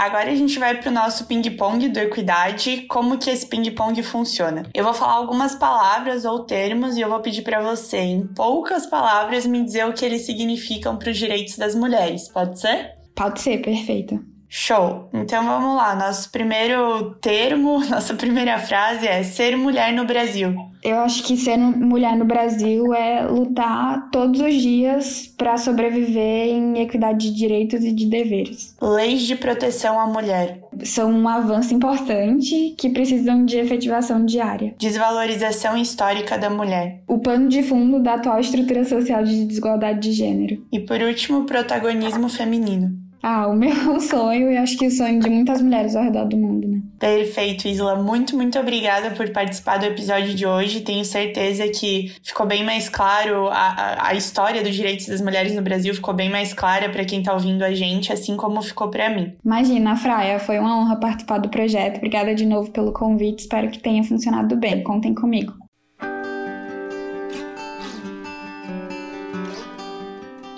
Agora 0.00 0.30
a 0.30 0.34
gente 0.34 0.58
vai 0.58 0.80
para 0.80 0.88
o 0.88 0.94
nosso 0.94 1.26
ping-pong 1.26 1.90
do 1.90 1.98
Equidade, 1.98 2.86
como 2.88 3.18
que 3.18 3.28
esse 3.28 3.46
ping-pong 3.46 4.02
funciona. 4.02 4.62
Eu 4.72 4.82
vou 4.82 4.94
falar 4.94 5.12
algumas 5.12 5.54
palavras 5.54 6.24
ou 6.24 6.44
termos 6.44 6.96
e 6.96 7.02
eu 7.02 7.08
vou 7.10 7.20
pedir 7.20 7.42
para 7.42 7.60
você, 7.60 7.98
em 7.98 8.26
poucas 8.26 8.86
palavras, 8.86 9.44
me 9.44 9.62
dizer 9.62 9.86
o 9.86 9.92
que 9.92 10.02
eles 10.02 10.22
significam 10.22 10.96
para 10.96 11.10
os 11.10 11.18
direitos 11.18 11.58
das 11.58 11.74
mulheres. 11.74 12.28
Pode 12.28 12.58
ser? 12.58 12.92
Pode 13.14 13.42
ser, 13.42 13.58
perfeito. 13.58 14.18
Show! 14.52 15.08
Então 15.14 15.44
vamos 15.44 15.76
lá. 15.76 15.94
Nosso 15.94 16.28
primeiro 16.32 17.14
termo, 17.20 17.78
nossa 17.88 18.14
primeira 18.14 18.58
frase 18.58 19.06
é 19.06 19.22
ser 19.22 19.56
mulher 19.56 19.92
no 19.92 20.04
Brasil. 20.04 20.52
Eu 20.82 20.98
acho 21.00 21.22
que 21.22 21.36
ser 21.36 21.56
mulher 21.56 22.16
no 22.16 22.24
Brasil 22.24 22.92
é 22.92 23.22
lutar 23.26 24.10
todos 24.10 24.40
os 24.40 24.54
dias 24.54 25.32
para 25.38 25.56
sobreviver 25.56 26.48
em 26.48 26.80
equidade 26.80 27.30
de 27.30 27.36
direitos 27.36 27.84
e 27.84 27.92
de 27.92 28.06
deveres. 28.06 28.74
Leis 28.82 29.22
de 29.22 29.36
proteção 29.36 30.00
à 30.00 30.06
mulher. 30.06 30.58
São 30.82 31.12
um 31.12 31.28
avanço 31.28 31.72
importante 31.72 32.74
que 32.76 32.90
precisam 32.90 33.44
de 33.44 33.58
efetivação 33.58 34.24
diária. 34.24 34.74
Desvalorização 34.78 35.76
histórica 35.76 36.36
da 36.36 36.50
mulher. 36.50 37.02
O 37.06 37.18
pano 37.18 37.48
de 37.48 37.62
fundo 37.62 38.02
da 38.02 38.14
atual 38.14 38.40
estrutura 38.40 38.84
social 38.84 39.22
de 39.22 39.44
desigualdade 39.44 40.00
de 40.00 40.12
gênero. 40.12 40.66
E 40.72 40.80
por 40.80 41.00
último, 41.02 41.44
protagonismo 41.44 42.28
feminino. 42.28 43.09
Ah, 43.22 43.46
o 43.46 43.54
meu 43.54 44.00
sonho 44.00 44.50
e 44.50 44.56
acho 44.56 44.78
que 44.78 44.86
o 44.86 44.90
sonho 44.90 45.20
de 45.20 45.28
muitas 45.28 45.60
mulheres 45.60 45.94
ao 45.94 46.02
redor 46.02 46.26
do 46.26 46.36
mundo, 46.36 46.68
né? 46.68 46.80
Perfeito, 46.98 47.68
Isla. 47.68 47.96
Muito, 47.96 48.36
muito 48.36 48.58
obrigada 48.58 49.10
por 49.10 49.30
participar 49.30 49.78
do 49.78 49.86
episódio 49.86 50.34
de 50.34 50.46
hoje. 50.46 50.80
Tenho 50.80 51.04
certeza 51.04 51.68
que 51.68 52.12
ficou 52.22 52.46
bem 52.46 52.64
mais 52.64 52.88
claro 52.88 53.48
a, 53.48 53.52
a, 53.54 54.08
a 54.08 54.14
história 54.14 54.62
dos 54.62 54.74
direitos 54.74 55.06
das 55.06 55.20
mulheres 55.20 55.54
no 55.54 55.62
Brasil, 55.62 55.94
ficou 55.94 56.14
bem 56.14 56.30
mais 56.30 56.52
clara 56.52 56.88
para 56.88 57.04
quem 57.04 57.22
tá 57.22 57.32
ouvindo 57.32 57.62
a 57.62 57.74
gente, 57.74 58.12
assim 58.12 58.36
como 58.36 58.62
ficou 58.62 58.88
para 58.88 59.10
mim. 59.10 59.34
Imagina, 59.44 59.96
Fraia, 59.96 60.38
foi 60.38 60.58
uma 60.58 60.78
honra 60.78 60.96
participar 60.96 61.38
do 61.38 61.48
projeto. 61.48 61.98
Obrigada 61.98 62.34
de 62.34 62.46
novo 62.46 62.70
pelo 62.70 62.92
convite. 62.92 63.40
Espero 63.40 63.70
que 63.70 63.78
tenha 63.78 64.02
funcionado 64.02 64.56
bem. 64.56 64.82
Contem 64.82 65.14
comigo. 65.14 65.52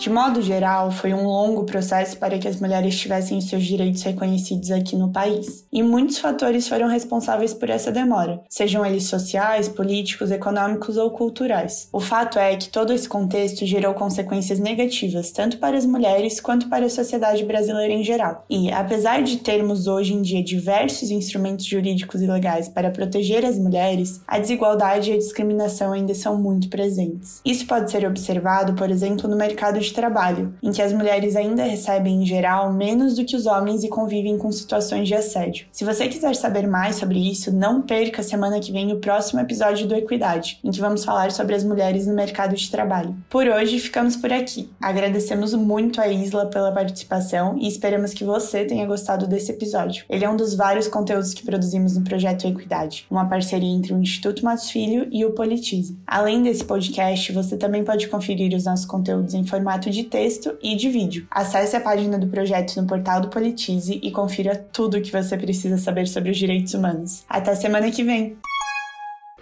De 0.02 0.10
modo 0.10 0.42
geral, 0.42 0.90
foi 0.90 1.14
um 1.14 1.24
longo 1.24 1.62
processo 1.62 2.16
para 2.16 2.36
que 2.36 2.48
as 2.48 2.60
mulheres 2.60 2.98
tivessem 2.98 3.40
seus 3.40 3.62
direitos 3.62 4.02
reconhecidos 4.02 4.72
aqui 4.72 4.96
no 4.96 5.12
país, 5.12 5.64
e 5.72 5.80
muitos 5.80 6.18
fatores 6.18 6.66
foram 6.66 6.88
responsáveis 6.88 7.54
por 7.54 7.70
essa 7.70 7.92
demora, 7.92 8.40
sejam 8.48 8.84
eles 8.84 9.04
sociais, 9.04 9.68
políticos, 9.68 10.32
econômicos 10.32 10.96
ou 10.96 11.12
culturais. 11.12 11.88
O 11.92 12.00
fato 12.00 12.36
é 12.36 12.56
que 12.56 12.68
todo 12.68 12.92
esse 12.92 13.08
contexto 13.08 13.64
gerou 13.64 13.94
consequências 13.94 14.58
negativas 14.58 15.30
tanto 15.30 15.58
para 15.58 15.78
as 15.78 15.86
mulheres 15.86 16.40
quanto 16.40 16.68
para 16.68 16.86
a 16.86 16.90
sociedade 16.90 17.44
brasileira 17.44 17.92
em 17.92 18.02
geral. 18.02 18.44
E, 18.50 18.72
apesar 18.72 19.22
de 19.22 19.36
termos 19.36 19.86
hoje 19.86 20.14
em 20.14 20.20
dia 20.20 20.42
diversos 20.42 21.12
instrumentos 21.12 21.64
jurídicos 21.64 22.20
e 22.20 22.26
legais 22.26 22.68
para 22.68 22.90
proteger 22.90 23.44
as 23.44 23.56
mulheres, 23.56 24.20
a 24.26 24.40
desigualdade 24.40 25.12
e 25.12 25.14
a 25.14 25.18
discriminação 25.18 25.92
ainda 25.92 26.12
são 26.12 26.36
muito 26.36 26.68
presentes. 26.68 27.40
Isso 27.44 27.64
pode 27.68 27.88
ser 27.88 28.04
observado, 28.04 28.74
por 28.74 28.90
exemplo, 28.90 29.30
no 29.30 29.36
mercado 29.36 29.78
de 29.78 29.91
de 29.92 29.94
trabalho, 29.94 30.54
em 30.62 30.72
que 30.72 30.80
as 30.80 30.92
mulheres 30.92 31.36
ainda 31.36 31.62
recebem, 31.62 32.22
em 32.22 32.26
geral, 32.26 32.72
menos 32.72 33.14
do 33.14 33.24
que 33.24 33.36
os 33.36 33.46
homens 33.46 33.84
e 33.84 33.88
convivem 33.88 34.38
com 34.38 34.50
situações 34.50 35.06
de 35.06 35.14
assédio. 35.14 35.66
Se 35.70 35.84
você 35.84 36.08
quiser 36.08 36.34
saber 36.34 36.66
mais 36.66 36.96
sobre 36.96 37.18
isso, 37.30 37.52
não 37.52 37.82
perca 37.82 38.22
semana 38.22 38.58
que 38.58 38.72
vem 38.72 38.92
o 38.92 38.98
próximo 38.98 39.40
episódio 39.40 39.86
do 39.86 39.94
Equidade, 39.94 40.58
em 40.64 40.70
que 40.70 40.80
vamos 40.80 41.04
falar 41.04 41.30
sobre 41.30 41.54
as 41.54 41.62
mulheres 41.62 42.06
no 42.06 42.14
mercado 42.14 42.56
de 42.56 42.70
trabalho. 42.70 43.14
Por 43.28 43.46
hoje, 43.46 43.78
ficamos 43.78 44.16
por 44.16 44.32
aqui. 44.32 44.70
Agradecemos 44.80 45.52
muito 45.54 46.00
a 46.00 46.08
Isla 46.08 46.46
pela 46.46 46.72
participação 46.72 47.56
e 47.58 47.68
esperamos 47.68 48.14
que 48.14 48.24
você 48.24 48.64
tenha 48.64 48.86
gostado 48.86 49.26
desse 49.26 49.52
episódio. 49.52 50.04
Ele 50.08 50.24
é 50.24 50.30
um 50.30 50.36
dos 50.36 50.54
vários 50.54 50.88
conteúdos 50.88 51.34
que 51.34 51.44
produzimos 51.44 51.96
no 51.96 52.04
projeto 52.04 52.46
Equidade, 52.46 53.06
uma 53.10 53.26
parceria 53.26 53.68
entre 53.68 53.92
o 53.92 53.98
Instituto 53.98 54.44
Matos 54.44 54.70
Filho 54.70 55.06
e 55.10 55.24
o 55.24 55.32
Politize. 55.32 55.98
Além 56.06 56.42
desse 56.42 56.64
podcast, 56.64 57.32
você 57.32 57.56
também 57.56 57.84
pode 57.84 58.08
conferir 58.08 58.56
os 58.56 58.64
nossos 58.64 58.86
conteúdos 58.86 59.34
em 59.34 59.44
formato 59.44 59.81
formato 59.82 59.90
de 59.90 60.04
texto 60.04 60.56
e 60.62 60.76
de 60.76 60.88
vídeo. 60.88 61.26
Acesse 61.30 61.74
a 61.74 61.80
página 61.80 62.18
do 62.18 62.28
projeto 62.28 62.80
no 62.80 62.86
portal 62.86 63.20
do 63.20 63.28
Politize 63.28 63.98
e 64.02 64.10
confira 64.10 64.56
tudo 64.72 64.96
o 64.96 65.02
que 65.02 65.10
você 65.10 65.36
precisa 65.36 65.78
saber 65.78 66.06
sobre 66.06 66.30
os 66.30 66.38
direitos 66.38 66.74
humanos. 66.74 67.24
Até 67.28 67.54
semana 67.54 67.90
que 67.90 68.04
vem! 68.04 68.36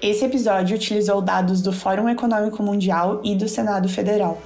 Esse 0.00 0.24
episódio 0.24 0.76
utilizou 0.76 1.20
dados 1.20 1.60
do 1.60 1.72
Fórum 1.72 2.08
Econômico 2.08 2.62
Mundial 2.62 3.20
e 3.22 3.34
do 3.34 3.46
Senado 3.46 3.88
Federal. 3.88 4.40